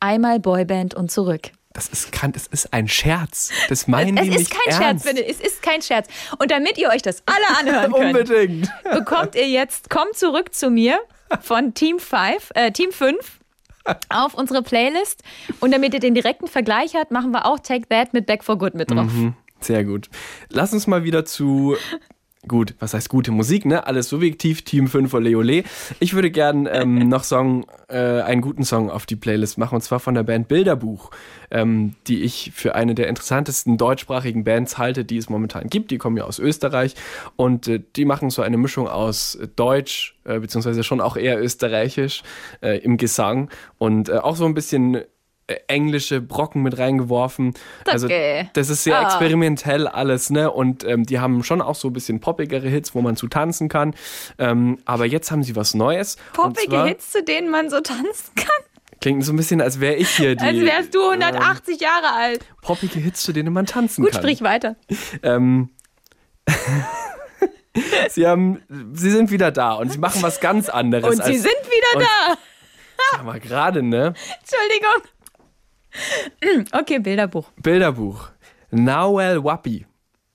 Einmal 0.00 0.38
Boyband 0.38 0.92
und 0.92 1.10
zurück. 1.10 1.52
Das 1.74 1.88
ist, 1.88 2.12
kann, 2.12 2.32
das 2.32 2.46
ist 2.46 2.72
ein 2.72 2.86
Scherz. 2.88 3.50
Das 3.68 3.88
meinen 3.88 4.16
es 4.18 4.24
die 4.24 4.30
ist 4.30 4.38
nicht 4.38 4.50
kein 4.50 4.82
ernst. 4.82 5.04
Scherz, 5.04 5.18
Philipp. 5.18 5.30
Es 5.30 5.40
ist 5.40 5.62
kein 5.62 5.82
Scherz. 5.82 6.08
Und 6.38 6.50
damit 6.50 6.76
ihr 6.78 6.90
euch 6.90 7.02
das 7.02 7.22
alle 7.26 7.58
anhören 7.60 7.92
könnt, 7.92 8.16
Unbedingt. 8.30 8.70
bekommt 8.92 9.34
ihr 9.34 9.48
jetzt 9.48 9.88
Komm 9.90 10.08
zurück 10.14 10.54
zu 10.54 10.70
mir 10.70 11.00
von 11.40 11.72
Team 11.74 11.98
5, 11.98 12.50
äh, 12.54 12.72
Team 12.72 12.92
5 12.92 13.16
auf 14.10 14.34
unsere 14.34 14.62
Playlist. 14.62 15.22
Und 15.60 15.72
damit 15.72 15.94
ihr 15.94 16.00
den 16.00 16.14
direkten 16.14 16.46
Vergleich 16.46 16.94
habt, 16.94 17.10
machen 17.10 17.30
wir 17.32 17.46
auch 17.46 17.58
Take 17.58 17.88
That 17.88 18.12
mit 18.12 18.26
Back 18.26 18.44
for 18.44 18.58
Good 18.58 18.74
mit 18.74 18.90
drauf. 18.90 19.10
Mhm. 19.10 19.34
Sehr 19.60 19.84
gut. 19.84 20.08
Lass 20.50 20.72
uns 20.72 20.86
mal 20.86 21.04
wieder 21.04 21.24
zu. 21.24 21.76
Gut, 22.48 22.74
was 22.80 22.92
heißt 22.92 23.08
gute 23.08 23.30
Musik, 23.30 23.66
ne? 23.66 23.86
Alles 23.86 24.08
subjektiv, 24.08 24.62
Team 24.62 24.88
5 24.88 25.08
von 25.08 25.22
Leole. 25.22 25.62
Ich 26.00 26.12
würde 26.14 26.32
gern 26.32 26.68
ähm, 26.70 26.98
noch 27.08 27.22
Song, 27.22 27.66
äh, 27.86 27.96
einen 27.96 28.40
guten 28.40 28.64
Song 28.64 28.90
auf 28.90 29.06
die 29.06 29.14
Playlist 29.14 29.58
machen, 29.58 29.76
und 29.76 29.82
zwar 29.82 30.00
von 30.00 30.16
der 30.16 30.24
Band 30.24 30.48
Bilderbuch, 30.48 31.12
ähm, 31.52 31.94
die 32.08 32.22
ich 32.22 32.50
für 32.52 32.74
eine 32.74 32.96
der 32.96 33.06
interessantesten 33.06 33.78
deutschsprachigen 33.78 34.42
Bands 34.42 34.76
halte, 34.76 35.04
die 35.04 35.18
es 35.18 35.30
momentan 35.30 35.68
gibt. 35.68 35.92
Die 35.92 35.98
kommen 35.98 36.16
ja 36.16 36.24
aus 36.24 36.40
Österreich 36.40 36.96
und 37.36 37.68
äh, 37.68 37.80
die 37.94 38.04
machen 38.04 38.28
so 38.28 38.42
eine 38.42 38.56
Mischung 38.56 38.88
aus 38.88 39.38
Deutsch, 39.54 40.18
äh, 40.24 40.40
beziehungsweise 40.40 40.82
schon 40.82 41.00
auch 41.00 41.16
eher 41.16 41.40
österreichisch 41.40 42.24
äh, 42.60 42.78
im 42.78 42.96
Gesang 42.96 43.50
und 43.78 44.08
äh, 44.08 44.14
auch 44.14 44.34
so 44.34 44.46
ein 44.46 44.54
bisschen 44.54 45.02
englische 45.68 46.20
Brocken 46.20 46.62
mit 46.62 46.78
reingeworfen. 46.78 47.54
Also 47.86 48.08
das 48.52 48.70
ist 48.70 48.84
sehr 48.84 48.98
Ah. 48.98 49.04
experimentell 49.06 49.86
alles, 49.86 50.30
ne? 50.30 50.50
Und 50.50 50.84
ähm, 50.84 51.04
die 51.04 51.18
haben 51.20 51.42
schon 51.44 51.60
auch 51.62 51.74
so 51.74 51.88
ein 51.88 51.92
bisschen 51.92 52.20
poppigere 52.20 52.68
Hits, 52.68 52.94
wo 52.94 53.00
man 53.02 53.16
zu 53.16 53.28
tanzen 53.28 53.68
kann. 53.68 53.94
Ähm, 54.38 54.78
aber 54.84 55.06
jetzt 55.06 55.30
haben 55.30 55.42
sie 55.42 55.56
was 55.56 55.74
Neues. 55.74 56.16
Poppige 56.32 56.68
zwar- 56.70 56.86
Hits, 56.88 57.10
zu 57.12 57.22
denen 57.22 57.50
man 57.50 57.70
so 57.70 57.80
tanzen 57.80 58.34
kann. 58.36 58.46
Klingt 59.00 59.24
so 59.24 59.32
ein 59.32 59.36
bisschen, 59.36 59.60
als 59.60 59.80
wäre 59.80 59.94
ich 59.96 60.10
hier 60.10 60.36
die 60.36 60.44
Als 60.44 60.60
wärst 60.60 60.94
du 60.94 61.00
180 61.10 61.80
Jahre 61.80 62.12
alt. 62.14 62.44
poppige 62.60 63.00
Hits, 63.00 63.22
zu 63.24 63.32
denen 63.32 63.52
man 63.52 63.66
tanzen 63.66 64.02
Gut, 64.04 64.12
kann. 64.12 64.20
sprich 64.22 64.42
weiter. 64.42 64.76
Ähm, 65.24 65.70
sie 68.10 68.26
haben, 68.26 68.62
sie 68.92 69.10
sind 69.10 69.30
wieder 69.30 69.50
da 69.50 69.74
und 69.74 69.90
sie 69.90 69.98
machen 69.98 70.22
was 70.22 70.40
ganz 70.40 70.68
anderes. 70.68 71.04
Und 71.18 71.24
sie 71.24 71.36
sind 71.38 71.46
wieder 71.66 71.96
und- 71.98 72.02
da. 72.02 72.34
Sag 73.10 73.24
mal 73.24 73.40
gerade, 73.40 73.82
ne? 73.82 74.14
Entschuldigung. 74.40 75.02
Okay, 76.72 76.98
Bilderbuch. 76.98 77.50
Bilderbuch. 77.62 78.30
Nawel 78.70 79.44
Wapi 79.44 79.86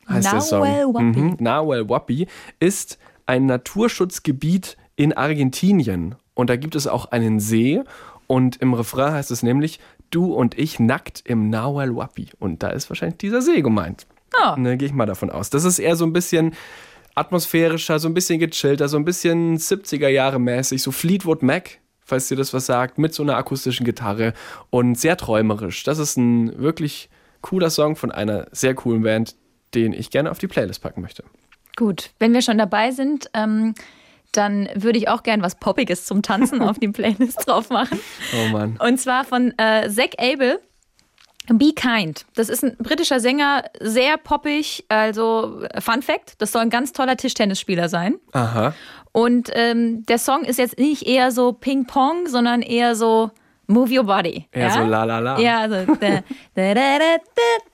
heißt 0.08 0.32
der 0.32 0.42
Song. 0.42 0.62
Nawel 0.62 0.94
Wapi. 0.94 1.20
Mhm. 1.20 1.38
Nawel 1.40 1.90
Wapi 1.90 2.28
ist 2.60 2.98
ein 3.26 3.46
Naturschutzgebiet 3.46 4.78
in 4.96 5.14
Argentinien. 5.14 6.16
Und 6.34 6.50
da 6.50 6.56
gibt 6.56 6.76
es 6.76 6.88
auch 6.88 7.12
einen 7.12 7.40
See. 7.40 7.82
Und 8.28 8.58
im 8.58 8.74
Refrain 8.74 9.14
heißt 9.14 9.32
es 9.32 9.44
nämlich, 9.44 9.80
du 10.12 10.34
und 10.34 10.58
ich 10.58 10.80
nackt 10.80 11.24
im 11.26 11.50
Nawel 11.50 11.96
Wapi. 11.96 12.30
Und 12.40 12.64
da 12.64 12.70
ist 12.70 12.90
wahrscheinlich 12.90 13.18
dieser 13.18 13.42
See 13.42 13.62
gemeint. 13.62 14.06
Oh. 14.44 14.56
Ne, 14.58 14.78
Gehe 14.78 14.88
ich 14.88 14.94
mal 14.94 15.06
davon 15.06 15.30
aus. 15.30 15.50
Das 15.50 15.64
ist 15.64 15.80
eher 15.80 15.96
so 15.96 16.06
ein 16.06 16.14
bisschen 16.14 16.54
atmosphärischer, 17.16 17.98
so 18.00 18.08
ein 18.08 18.14
bisschen 18.14 18.40
gechillter, 18.40 18.88
so 18.88 18.98
ein 18.98 19.06
bisschen 19.06 19.58
70er 19.58 20.08
Jahre 20.08 20.40
mäßig, 20.40 20.84
so 20.84 20.92
Fleetwood 20.92 21.42
Mac, 21.42 21.80
falls 22.08 22.30
dir 22.30 22.38
das 22.38 22.54
was 22.54 22.66
sagt, 22.66 22.98
mit 22.98 23.14
so 23.14 23.22
einer 23.22 23.36
akustischen 23.36 23.86
Gitarre 23.86 24.34
und 24.70 24.98
sehr 24.98 25.18
träumerisch. 25.18 25.84
Das 25.84 26.00
ist 26.00 26.18
ein 26.18 26.58
wirklich 26.58 27.10
cooler 27.42 27.70
Song 27.70 27.96
von 27.96 28.12
einer 28.12 28.48
sehr 28.52 28.74
coolen 28.74 29.04
Band, 29.04 29.36
den 29.76 29.94
ich 29.94 30.10
gerne 30.10 30.32
auf 30.32 30.40
die 30.40 30.48
Playlist 30.48 30.82
packen 30.82 31.02
möchte. 31.02 31.24
Gut, 31.76 32.12
wenn 32.18 32.34
wir 32.34 32.42
schon 32.42 32.58
dabei 32.58 32.92
sind, 32.92 33.30
ähm, 33.34 33.76
dann 34.32 34.70
würde 34.74 34.98
ich 34.98 35.10
auch 35.10 35.24
gern 35.24 35.42
was 35.42 35.56
Poppiges 35.60 36.06
zum 36.06 36.22
Tanzen 36.22 36.62
auf 36.62 36.80
die 36.80 36.88
Playlist 36.92 37.48
drauf 37.48 37.70
machen. 37.70 38.00
Oh 38.34 38.52
Mann. 38.52 38.78
Und 38.80 39.00
zwar 39.00 39.26
von 39.26 39.54
äh, 39.58 39.90
Zach 39.90 40.18
Abel. 40.18 40.60
Be 41.54 41.74
Kind. 41.74 42.26
Das 42.36 42.50
ist 42.50 42.64
ein 42.64 42.76
britischer 42.78 43.20
Sänger, 43.20 43.64
sehr 43.80 44.18
poppig. 44.18 44.86
Also, 44.90 45.66
Fun 45.80 46.02
Fact: 46.02 46.36
Das 46.40 46.52
soll 46.52 46.64
ein 46.64 46.70
ganz 46.70 46.92
toller 46.92 47.18
Tischtennisspieler 47.18 47.90
sein. 47.90 48.16
Aha. 48.34 48.74
Und 49.14 49.50
ähm, 49.54 50.06
der 50.06 50.20
Song 50.20 50.44
ist 50.44 50.60
jetzt 50.60 50.78
nicht 50.78 51.04
eher 51.08 51.32
so 51.32 51.54
Ping-Pong, 51.54 52.28
sondern 52.28 52.62
eher 52.62 52.96
so 52.96 53.32
Move 53.68 53.98
Your 53.98 54.04
Body. 54.04 54.48
Eher 54.52 54.68
ja? 54.68 54.72
so 54.72 54.84
la 54.84 55.04
la 55.06 55.20
la. 55.20 55.40
Ja, 55.40 55.60
also, 55.62 55.76
da, 55.86 55.96
da, 55.96 56.22
da, 56.56 56.74
da, 56.74 57.00
da, 57.00 57.18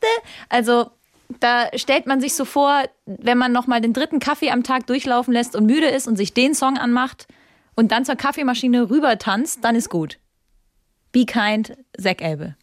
da. 0.02 0.08
also 0.50 0.92
da 1.40 1.68
stellt 1.76 2.06
man 2.06 2.22
sich 2.22 2.36
so 2.36 2.46
vor, 2.46 2.84
wenn 3.06 3.38
man 3.38 3.52
nochmal 3.52 3.82
den 3.82 3.94
dritten 3.94 4.20
Kaffee 4.20 4.52
am 4.52 4.64
Tag 4.64 4.88
durchlaufen 4.88 5.34
lässt 5.34 5.56
und 5.56 5.66
müde 5.66 5.88
ist 5.88 6.08
und 6.08 6.16
sich 6.16 6.34
den 6.34 6.54
Song 6.54 6.78
anmacht 6.78 7.28
und 7.76 7.92
dann 7.92 8.06
zur 8.06 8.16
Kaffeemaschine 8.16 8.90
rüber 8.90 9.18
tanzt, 9.18 9.64
dann 9.64 9.76
ist 9.76 9.90
gut. 9.90 10.20
Be 11.12 11.26
Kind, 11.26 11.76
Zach 12.00 12.22
Abel. 12.22 12.56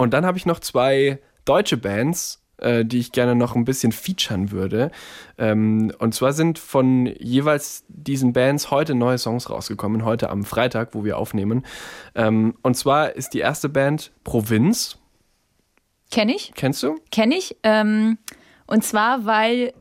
Und 0.00 0.14
dann 0.14 0.24
habe 0.24 0.38
ich 0.38 0.46
noch 0.46 0.60
zwei 0.60 1.18
deutsche 1.44 1.76
Bands, 1.76 2.42
äh, 2.56 2.86
die 2.86 3.00
ich 3.00 3.12
gerne 3.12 3.34
noch 3.34 3.54
ein 3.54 3.66
bisschen 3.66 3.92
featuren 3.92 4.50
würde. 4.50 4.90
Ähm, 5.36 5.92
und 5.98 6.14
zwar 6.14 6.32
sind 6.32 6.58
von 6.58 7.04
jeweils 7.04 7.84
diesen 7.88 8.32
Bands 8.32 8.70
heute 8.70 8.94
neue 8.94 9.18
Songs 9.18 9.50
rausgekommen, 9.50 10.06
heute 10.06 10.30
am 10.30 10.44
Freitag, 10.44 10.94
wo 10.94 11.04
wir 11.04 11.18
aufnehmen. 11.18 11.66
Ähm, 12.14 12.54
und 12.62 12.78
zwar 12.78 13.14
ist 13.14 13.34
die 13.34 13.40
erste 13.40 13.68
Band 13.68 14.10
Provinz. 14.24 14.96
Kenn 16.10 16.30
ich? 16.30 16.52
Kennst 16.54 16.82
du? 16.82 16.96
Kenne 17.10 17.34
ich. 17.34 17.58
Ähm, 17.62 18.16
und 18.66 18.82
zwar, 18.82 19.26
weil, 19.26 19.74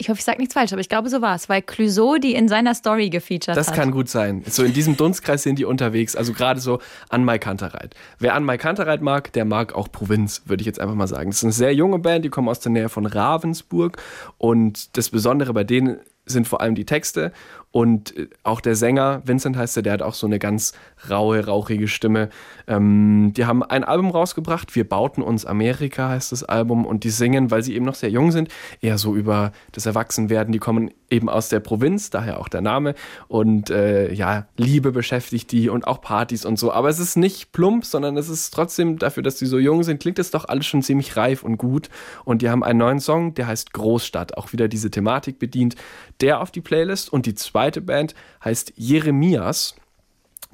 ich 0.00 0.08
hoffe, 0.08 0.20
ich 0.20 0.24
sage 0.24 0.38
nichts 0.38 0.54
falsch, 0.54 0.72
aber 0.72 0.80
ich 0.80 0.88
glaube, 0.88 1.10
so 1.10 1.20
war 1.20 1.34
es, 1.34 1.48
weil 1.48 1.60
Clouseau 1.60 2.18
die 2.18 2.34
in 2.34 2.46
seiner 2.48 2.74
Story 2.74 3.10
gefeatured 3.10 3.56
Das 3.56 3.68
hat. 3.68 3.74
kann 3.74 3.90
gut 3.90 4.08
sein. 4.08 4.44
So 4.48 4.62
in 4.62 4.72
diesem 4.72 4.96
Dunstkreis 4.96 5.42
sind 5.42 5.58
die 5.58 5.64
unterwegs, 5.64 6.14
also 6.14 6.32
gerade 6.32 6.60
so 6.60 6.78
an 7.08 7.24
Mai 7.24 7.38
Kantereit. 7.38 7.94
Wer 8.20 8.34
an 8.34 8.44
Mai 8.44 8.58
Kantereit 8.58 9.02
mag, 9.02 9.32
der 9.32 9.44
mag 9.44 9.74
auch 9.74 9.90
Provinz, 9.90 10.42
würde 10.46 10.60
ich 10.60 10.66
jetzt 10.66 10.80
einfach 10.80 10.94
mal 10.94 11.08
sagen. 11.08 11.30
Das 11.30 11.38
ist 11.38 11.44
eine 11.44 11.52
sehr 11.52 11.74
junge 11.74 11.98
Band, 11.98 12.24
die 12.24 12.28
kommen 12.28 12.48
aus 12.48 12.60
der 12.60 12.70
Nähe 12.70 12.88
von 12.88 13.06
Ravensburg 13.06 14.00
und 14.38 14.96
das 14.96 15.10
Besondere 15.10 15.52
bei 15.52 15.64
denen 15.64 15.98
sind 16.26 16.46
vor 16.46 16.60
allem 16.60 16.74
die 16.74 16.84
Texte 16.84 17.32
und 17.70 18.16
äh, 18.16 18.28
auch 18.42 18.60
der 18.60 18.74
Sänger, 18.74 19.22
Vincent 19.24 19.56
heißt 19.56 19.76
er, 19.76 19.82
der 19.82 19.92
hat 19.92 20.02
auch 20.02 20.14
so 20.14 20.26
eine 20.26 20.38
ganz 20.38 20.72
raue, 21.08 21.44
rauchige 21.44 21.88
Stimme. 21.88 22.30
Ähm, 22.66 23.32
die 23.36 23.44
haben 23.44 23.62
ein 23.62 23.84
Album 23.84 24.10
rausgebracht, 24.10 24.74
Wir 24.74 24.88
bauten 24.88 25.22
uns 25.22 25.44
Amerika 25.44 26.08
heißt 26.08 26.32
das 26.32 26.44
Album 26.44 26.86
und 26.86 27.04
die 27.04 27.10
singen, 27.10 27.50
weil 27.50 27.62
sie 27.62 27.74
eben 27.74 27.84
noch 27.84 27.94
sehr 27.94 28.10
jung 28.10 28.32
sind, 28.32 28.48
eher 28.80 28.98
so 28.98 29.14
über 29.14 29.52
das 29.72 29.86
Erwachsenwerden. 29.86 30.52
Die 30.52 30.58
kommen 30.58 30.90
eben 31.10 31.28
aus 31.28 31.48
der 31.48 31.60
Provinz, 31.60 32.10
daher 32.10 32.40
auch 32.40 32.48
der 32.48 32.60
Name 32.60 32.94
und 33.28 33.70
äh, 33.70 34.12
ja, 34.12 34.46
Liebe 34.56 34.92
beschäftigt 34.92 35.52
die 35.52 35.68
und 35.68 35.86
auch 35.86 36.00
Partys 36.00 36.44
und 36.44 36.58
so. 36.58 36.72
Aber 36.72 36.88
es 36.88 36.98
ist 36.98 37.16
nicht 37.16 37.52
plump, 37.52 37.84
sondern 37.84 38.16
es 38.16 38.28
ist 38.28 38.50
trotzdem 38.50 38.98
dafür, 38.98 39.22
dass 39.22 39.36
die 39.36 39.46
so 39.46 39.58
jung 39.58 39.82
sind, 39.82 40.00
klingt 40.00 40.18
es 40.18 40.30
doch 40.30 40.46
alles 40.46 40.66
schon 40.66 40.82
ziemlich 40.82 41.16
reif 41.16 41.42
und 41.42 41.56
gut. 41.56 41.88
Und 42.24 42.42
die 42.42 42.50
haben 42.50 42.64
einen 42.64 42.78
neuen 42.78 43.00
Song, 43.00 43.34
der 43.34 43.46
heißt 43.46 43.72
Großstadt, 43.72 44.36
auch 44.36 44.52
wieder 44.52 44.68
diese 44.68 44.90
Thematik 44.90 45.38
bedient, 45.38 45.76
der 46.20 46.40
auf 46.40 46.50
die 46.50 46.60
Playlist 46.60 47.12
und 47.12 47.26
die 47.26 47.34
zweite 47.58 47.80
Band 47.80 48.14
heißt 48.44 48.74
Jeremias. 48.76 49.74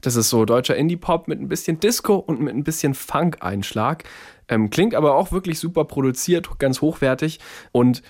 Das 0.00 0.16
ist 0.16 0.30
so 0.30 0.46
deutscher 0.46 0.74
Indie-Pop 0.74 1.28
mit 1.28 1.38
ein 1.38 1.48
bisschen 1.48 1.78
Disco 1.78 2.14
und 2.16 2.40
mit 2.40 2.54
ein 2.54 2.64
bisschen 2.64 2.94
Funk-Einschlag. 2.94 4.04
Ähm, 4.48 4.70
klingt 4.70 4.94
aber 4.94 5.14
auch 5.14 5.30
wirklich 5.30 5.58
super 5.58 5.84
produziert, 5.84 6.58
ganz 6.58 6.80
hochwertig. 6.80 7.40
Und 7.72 8.02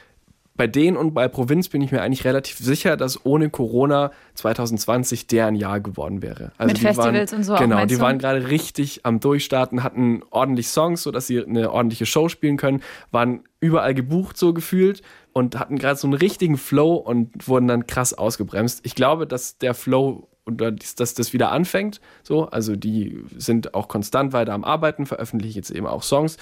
bei 0.56 0.68
denen 0.68 0.96
und 0.96 1.14
bei 1.14 1.26
Provinz 1.26 1.68
bin 1.68 1.82
ich 1.82 1.90
mir 1.90 2.00
eigentlich 2.00 2.24
relativ 2.24 2.58
sicher, 2.58 2.96
dass 2.96 3.26
ohne 3.26 3.50
Corona 3.50 4.12
2020 4.34 5.26
deren 5.26 5.56
Jahr 5.56 5.80
geworden 5.80 6.22
wäre. 6.22 6.52
Also 6.58 6.68
Mit 6.68 6.76
die 6.78 6.82
Festivals 6.82 7.32
waren, 7.32 7.38
und 7.38 7.44
so 7.44 7.54
auch, 7.54 7.58
Genau, 7.58 7.76
meinst 7.76 7.92
die 7.92 7.96
du? 7.96 8.02
waren 8.02 8.18
gerade 8.18 8.48
richtig 8.48 9.00
am 9.04 9.18
Durchstarten, 9.18 9.82
hatten 9.82 10.22
ordentlich 10.30 10.68
Songs, 10.68 11.02
sodass 11.02 11.26
sie 11.26 11.44
eine 11.44 11.72
ordentliche 11.72 12.06
Show 12.06 12.28
spielen 12.28 12.56
können, 12.56 12.82
waren 13.10 13.40
überall 13.58 13.94
gebucht 13.94 14.36
so 14.36 14.54
gefühlt 14.54 15.02
und 15.32 15.58
hatten 15.58 15.76
gerade 15.76 15.96
so 15.96 16.06
einen 16.06 16.14
richtigen 16.14 16.56
Flow 16.56 16.94
und 16.94 17.48
wurden 17.48 17.66
dann 17.66 17.86
krass 17.86 18.14
ausgebremst. 18.14 18.80
Ich 18.84 18.94
glaube, 18.94 19.26
dass 19.26 19.58
der 19.58 19.74
Flow 19.74 20.28
dies- 20.46 20.94
dass 20.94 21.14
das 21.14 21.32
wieder 21.32 21.50
anfängt. 21.52 22.00
So, 22.22 22.46
also 22.46 22.76
die 22.76 23.24
sind 23.36 23.74
auch 23.74 23.88
konstant 23.88 24.32
weiter 24.32 24.52
am 24.52 24.64
Arbeiten, 24.64 25.06
veröffentlichen 25.06 25.56
jetzt 25.58 25.70
eben 25.70 25.86
auch 25.86 26.02
Songs. 26.02 26.36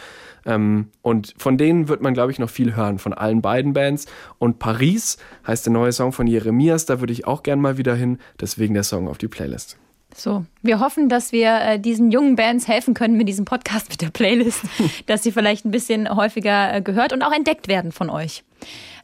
Ähm, 0.45 0.89
und 1.03 1.35
von 1.39 1.57
denen 1.59 1.89
wird 1.89 2.03
man, 2.03 2.15
glaube 2.15 2.33
ich, 2.33 2.39
noch 2.39 2.51
viel 2.51 2.75
hören, 2.75 2.99
von 2.99 3.13
allen 3.13 3.43
beiden 3.43 3.73
Bands. 3.73 4.07
Und 4.39 4.59
Paris 4.59 5.19
heißt 5.47 5.67
der 5.67 5.73
neue 5.73 5.93
Song 5.93 6.13
von 6.13 6.27
Jeremias, 6.27 6.87
da 6.87 7.01
würde 7.01 7.13
ich 7.13 7.27
auch 7.27 7.43
gern 7.43 7.61
mal 7.61 7.79
wieder 7.79 7.95
hin. 7.95 8.19
Deswegen 8.41 8.75
der 8.75 8.85
Song 8.85 9.09
auf 9.09 9.19
die 9.19 9.29
Playlist. 9.29 9.77
So, 10.15 10.45
wir 10.61 10.79
hoffen, 10.81 11.09
dass 11.09 11.33
wir 11.33 11.59
äh, 11.61 11.79
diesen 11.81 12.11
jungen 12.11 12.37
Bands 12.37 12.69
helfen 12.69 12.93
können 12.93 13.17
mit 13.17 13.29
diesem 13.29 13.47
Podcast, 13.47 13.89
mit 13.89 14.03
der 14.03 14.11
Playlist, 14.11 14.61
dass 15.07 15.23
sie 15.23 15.33
vielleicht 15.33 15.65
ein 15.65 15.71
bisschen 15.71 16.15
häufiger 16.15 16.75
äh, 16.75 16.83
gehört 16.83 17.13
und 17.15 17.23
auch 17.23 17.33
entdeckt 17.33 17.67
werden 17.69 17.93
von 17.93 18.11
euch. 18.11 18.45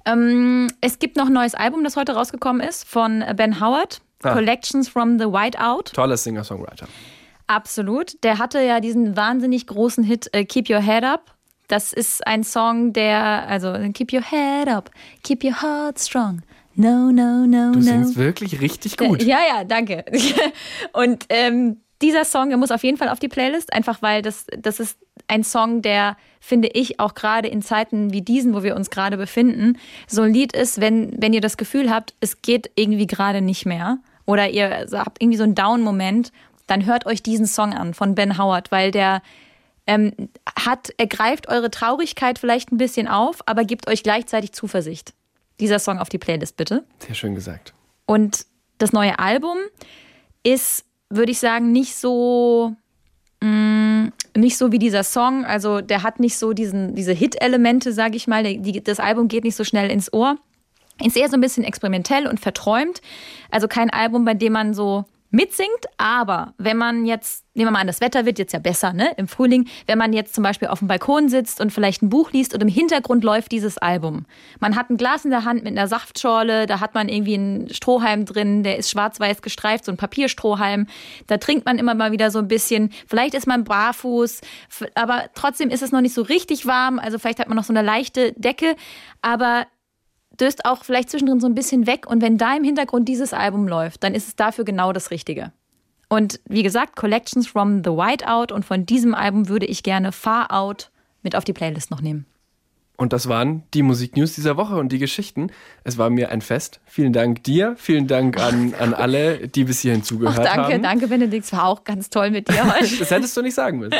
Ähm, 0.04 0.68
es 0.80 0.98
gibt 0.98 1.16
noch 1.16 1.26
ein 1.26 1.32
neues 1.32 1.54
Album, 1.54 1.82
das 1.82 1.96
heute 1.96 2.12
rausgekommen 2.12 2.60
ist, 2.66 2.86
von 2.86 3.24
Ben 3.36 3.60
Howard, 3.60 4.02
Ah. 4.22 4.32
Collections 4.34 4.88
from 4.88 5.18
the 5.18 5.26
Whiteout. 5.26 5.92
Toller 5.94 6.16
Singer-Songwriter. 6.16 6.88
Absolut. 7.46 8.22
Der 8.24 8.38
hatte 8.38 8.60
ja 8.60 8.80
diesen 8.80 9.16
wahnsinnig 9.16 9.66
großen 9.66 10.04
Hit 10.04 10.28
äh, 10.32 10.44
Keep 10.44 10.70
Your 10.70 10.80
Head 10.80 11.04
Up. 11.04 11.34
Das 11.68 11.92
ist 11.92 12.26
ein 12.26 12.44
Song, 12.44 12.92
der, 12.92 13.46
also 13.46 13.72
Keep 13.92 14.12
Your 14.12 14.22
Head 14.22 14.68
Up, 14.68 14.90
Keep 15.22 15.44
Your 15.44 15.62
Heart 15.62 15.98
Strong. 15.98 16.42
No, 16.74 17.10
no, 17.10 17.44
no, 17.46 17.72
Du 17.72 17.80
no. 17.80 17.84
singst 17.84 18.16
wirklich 18.16 18.60
richtig 18.60 18.96
gut. 18.96 19.22
Ja, 19.22 19.38
ja, 19.46 19.64
danke. 19.64 20.04
Und 20.92 21.24
ähm, 21.28 21.78
dieser 22.00 22.24
Song, 22.24 22.48
der 22.50 22.58
muss 22.58 22.70
auf 22.70 22.84
jeden 22.84 22.96
Fall 22.96 23.08
auf 23.08 23.18
die 23.18 23.28
Playlist, 23.28 23.72
einfach 23.72 24.00
weil 24.00 24.22
das, 24.22 24.46
das 24.56 24.78
ist 24.78 24.96
ein 25.26 25.42
Song, 25.42 25.82
der, 25.82 26.16
finde 26.40 26.68
ich, 26.68 27.00
auch 27.00 27.14
gerade 27.14 27.48
in 27.48 27.62
Zeiten 27.62 28.12
wie 28.12 28.22
diesen, 28.22 28.54
wo 28.54 28.62
wir 28.62 28.76
uns 28.76 28.90
gerade 28.90 29.16
befinden, 29.16 29.78
so 30.06 30.22
ein 30.22 30.32
Lied 30.32 30.54
ist, 30.54 30.80
wenn, 30.80 31.20
wenn 31.20 31.32
ihr 31.32 31.40
das 31.40 31.56
Gefühl 31.56 31.90
habt, 31.90 32.14
es 32.20 32.40
geht 32.42 32.70
irgendwie 32.76 33.06
gerade 33.06 33.40
nicht 33.40 33.66
mehr 33.66 33.98
oder 34.28 34.50
ihr 34.50 34.86
habt 34.92 35.22
irgendwie 35.22 35.38
so 35.38 35.44
einen 35.44 35.54
Down-Moment, 35.54 36.32
dann 36.66 36.84
hört 36.84 37.06
euch 37.06 37.22
diesen 37.22 37.46
Song 37.46 37.72
an 37.72 37.94
von 37.94 38.14
Ben 38.14 38.36
Howard, 38.36 38.70
weil 38.70 38.90
der 38.90 39.22
ähm, 39.86 40.12
hat, 40.54 40.90
ergreift 40.98 41.48
eure 41.48 41.70
Traurigkeit 41.70 42.38
vielleicht 42.38 42.70
ein 42.70 42.76
bisschen 42.76 43.08
auf, 43.08 43.38
aber 43.46 43.64
gibt 43.64 43.88
euch 43.88 44.02
gleichzeitig 44.02 44.52
Zuversicht. 44.52 45.14
Dieser 45.60 45.78
Song 45.78 45.98
auf 45.98 46.10
die 46.10 46.18
Playlist 46.18 46.58
bitte. 46.58 46.84
Sehr 46.98 47.14
schön 47.14 47.34
gesagt. 47.34 47.72
Und 48.04 48.44
das 48.76 48.92
neue 48.92 49.18
Album 49.18 49.56
ist, 50.42 50.84
würde 51.08 51.32
ich 51.32 51.38
sagen, 51.38 51.72
nicht 51.72 51.96
so 51.96 52.76
mh, 53.40 53.48
mm, 53.48 54.12
nicht 54.36 54.58
so 54.58 54.72
wie 54.72 54.78
dieser 54.78 55.04
Song. 55.04 55.46
Also 55.46 55.80
der 55.80 56.02
hat 56.02 56.20
nicht 56.20 56.36
so 56.36 56.52
diesen, 56.52 56.94
diese 56.94 57.12
Hit-Elemente, 57.12 57.94
sage 57.94 58.16
ich 58.16 58.26
mal. 58.26 58.42
Die, 58.42 58.84
das 58.84 59.00
Album 59.00 59.28
geht 59.28 59.44
nicht 59.44 59.56
so 59.56 59.64
schnell 59.64 59.90
ins 59.90 60.12
Ohr. 60.12 60.36
Ist 61.04 61.16
eher 61.16 61.28
so 61.28 61.36
ein 61.36 61.40
bisschen 61.40 61.64
experimentell 61.64 62.26
und 62.26 62.40
verträumt. 62.40 63.00
Also 63.50 63.68
kein 63.68 63.90
Album, 63.90 64.24
bei 64.24 64.34
dem 64.34 64.52
man 64.52 64.74
so 64.74 65.04
mitsingt, 65.30 65.68
aber 65.98 66.54
wenn 66.56 66.78
man 66.78 67.04
jetzt, 67.04 67.44
nehmen 67.54 67.68
wir 67.68 67.72
mal 67.72 67.80
an, 67.80 67.86
das 67.86 68.00
Wetter 68.00 68.24
wird 68.24 68.38
jetzt 68.38 68.52
ja 68.52 68.58
besser, 68.58 68.94
ne, 68.94 69.12
im 69.18 69.28
Frühling, 69.28 69.68
wenn 69.86 69.98
man 69.98 70.14
jetzt 70.14 70.34
zum 70.34 70.42
Beispiel 70.42 70.68
auf 70.68 70.78
dem 70.78 70.88
Balkon 70.88 71.28
sitzt 71.28 71.60
und 71.60 71.70
vielleicht 71.70 72.02
ein 72.02 72.08
Buch 72.08 72.32
liest 72.32 72.54
und 72.54 72.62
im 72.62 72.68
Hintergrund 72.68 73.24
läuft 73.24 73.52
dieses 73.52 73.76
Album. 73.76 74.24
Man 74.58 74.74
hat 74.74 74.88
ein 74.88 74.96
Glas 74.96 75.26
in 75.26 75.30
der 75.30 75.44
Hand 75.44 75.64
mit 75.64 75.76
einer 75.76 75.86
Saftschorle, 75.86 76.66
da 76.66 76.80
hat 76.80 76.94
man 76.94 77.10
irgendwie 77.10 77.34
einen 77.34 77.68
Strohhalm 77.68 78.24
drin, 78.24 78.62
der 78.62 78.78
ist 78.78 78.90
schwarz-weiß 78.90 79.42
gestreift, 79.42 79.84
so 79.84 79.92
ein 79.92 79.98
Papierstrohhalm. 79.98 80.86
Da 81.26 81.36
trinkt 81.36 81.66
man 81.66 81.78
immer 81.78 81.94
mal 81.94 82.10
wieder 82.10 82.30
so 82.30 82.38
ein 82.38 82.48
bisschen. 82.48 82.90
Vielleicht 83.06 83.34
ist 83.34 83.46
man 83.46 83.64
barfuß, 83.64 84.40
aber 84.94 85.24
trotzdem 85.34 85.68
ist 85.68 85.82
es 85.82 85.92
noch 85.92 86.00
nicht 86.00 86.14
so 86.14 86.22
richtig 86.22 86.64
warm, 86.64 86.98
also 86.98 87.18
vielleicht 87.18 87.38
hat 87.38 87.48
man 87.48 87.56
noch 87.56 87.64
so 87.64 87.72
eine 87.74 87.82
leichte 87.82 88.32
Decke, 88.32 88.76
aber 89.20 89.66
döst 90.40 90.64
auch 90.64 90.84
vielleicht 90.84 91.10
zwischendrin 91.10 91.40
so 91.40 91.46
ein 91.46 91.54
bisschen 91.54 91.86
weg. 91.86 92.06
Und 92.06 92.22
wenn 92.22 92.38
da 92.38 92.56
im 92.56 92.64
Hintergrund 92.64 93.08
dieses 93.08 93.32
Album 93.32 93.68
läuft, 93.68 94.04
dann 94.04 94.14
ist 94.14 94.28
es 94.28 94.36
dafür 94.36 94.64
genau 94.64 94.92
das 94.92 95.10
Richtige. 95.10 95.52
Und 96.08 96.40
wie 96.46 96.62
gesagt, 96.62 96.96
Collections 96.96 97.46
from 97.46 97.82
the 97.84 97.90
Whiteout 97.90 98.54
und 98.54 98.64
von 98.64 98.86
diesem 98.86 99.14
Album 99.14 99.48
würde 99.48 99.66
ich 99.66 99.82
gerne 99.82 100.12
Far 100.12 100.52
Out 100.52 100.90
mit 101.22 101.36
auf 101.36 101.44
die 101.44 101.52
Playlist 101.52 101.90
noch 101.90 102.00
nehmen. 102.00 102.26
Und 103.00 103.12
das 103.12 103.28
waren 103.28 103.62
die 103.74 103.82
Musiknews 103.82 104.34
dieser 104.34 104.56
Woche 104.56 104.74
und 104.74 104.90
die 104.90 104.98
Geschichten. 104.98 105.52
Es 105.84 105.98
war 105.98 106.10
mir 106.10 106.30
ein 106.30 106.40
Fest. 106.40 106.80
Vielen 106.84 107.12
Dank 107.12 107.44
dir, 107.44 107.76
vielen 107.78 108.08
Dank 108.08 108.40
an, 108.40 108.74
an 108.74 108.92
alle, 108.92 109.46
die 109.46 109.62
bis 109.62 109.80
hierhin 109.82 110.02
zugehört 110.02 110.40
Ach, 110.40 110.42
danke, 110.42 110.62
haben. 110.62 110.82
Danke, 110.82 110.82
danke, 110.82 111.06
Benedikt. 111.06 111.44
Es 111.44 111.52
war 111.52 111.66
auch 111.66 111.84
ganz 111.84 112.10
toll 112.10 112.32
mit 112.32 112.48
dir 112.48 112.64
heute. 112.64 112.96
das 112.98 113.12
hättest 113.12 113.36
du 113.36 113.42
nicht 113.42 113.54
sagen 113.54 113.78
müssen. 113.78 113.94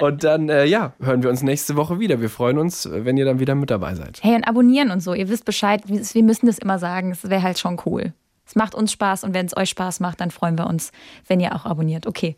Und 0.00 0.24
dann, 0.24 0.48
äh, 0.48 0.64
ja, 0.64 0.94
hören 1.00 1.22
wir 1.22 1.30
uns 1.30 1.44
nächste 1.44 1.76
Woche 1.76 2.00
wieder. 2.00 2.20
Wir 2.20 2.28
freuen 2.28 2.58
uns, 2.58 2.88
wenn 2.90 3.16
ihr 3.16 3.24
dann 3.24 3.38
wieder 3.38 3.54
mit 3.54 3.70
dabei 3.70 3.94
seid. 3.94 4.18
Hey, 4.20 4.34
und 4.34 4.42
abonnieren 4.48 4.90
und 4.90 4.98
so. 4.98 5.14
Ihr 5.14 5.28
wisst 5.28 5.44
Bescheid. 5.44 5.82
Wir 5.86 6.22
müssen 6.24 6.46
das 6.46 6.58
immer 6.58 6.80
sagen. 6.80 7.12
Es 7.12 7.22
wäre 7.22 7.42
halt 7.42 7.60
schon 7.60 7.80
cool. 7.86 8.14
Es 8.44 8.56
macht 8.56 8.74
uns 8.74 8.90
Spaß 8.90 9.22
und 9.22 9.32
wenn 9.32 9.46
es 9.46 9.56
euch 9.56 9.70
Spaß 9.70 10.00
macht, 10.00 10.20
dann 10.20 10.32
freuen 10.32 10.58
wir 10.58 10.66
uns, 10.66 10.90
wenn 11.28 11.38
ihr 11.38 11.54
auch 11.54 11.66
abonniert. 11.66 12.08
Okay. 12.08 12.36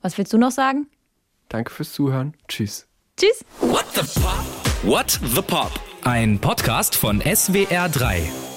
Was 0.00 0.16
willst 0.16 0.32
du 0.32 0.38
noch 0.38 0.52
sagen? 0.52 0.86
Danke 1.50 1.70
fürs 1.70 1.92
Zuhören. 1.92 2.32
Tschüss. 2.48 2.88
Tschüss. 3.16 3.44
What 3.60 3.84
the 3.94 4.00
Pop? 4.20 4.44
What 4.82 5.20
the 5.36 5.40
Pop? 5.40 5.70
Ein 6.02 6.40
Podcast 6.40 6.96
von 6.96 7.22
SWR3. 7.22 8.53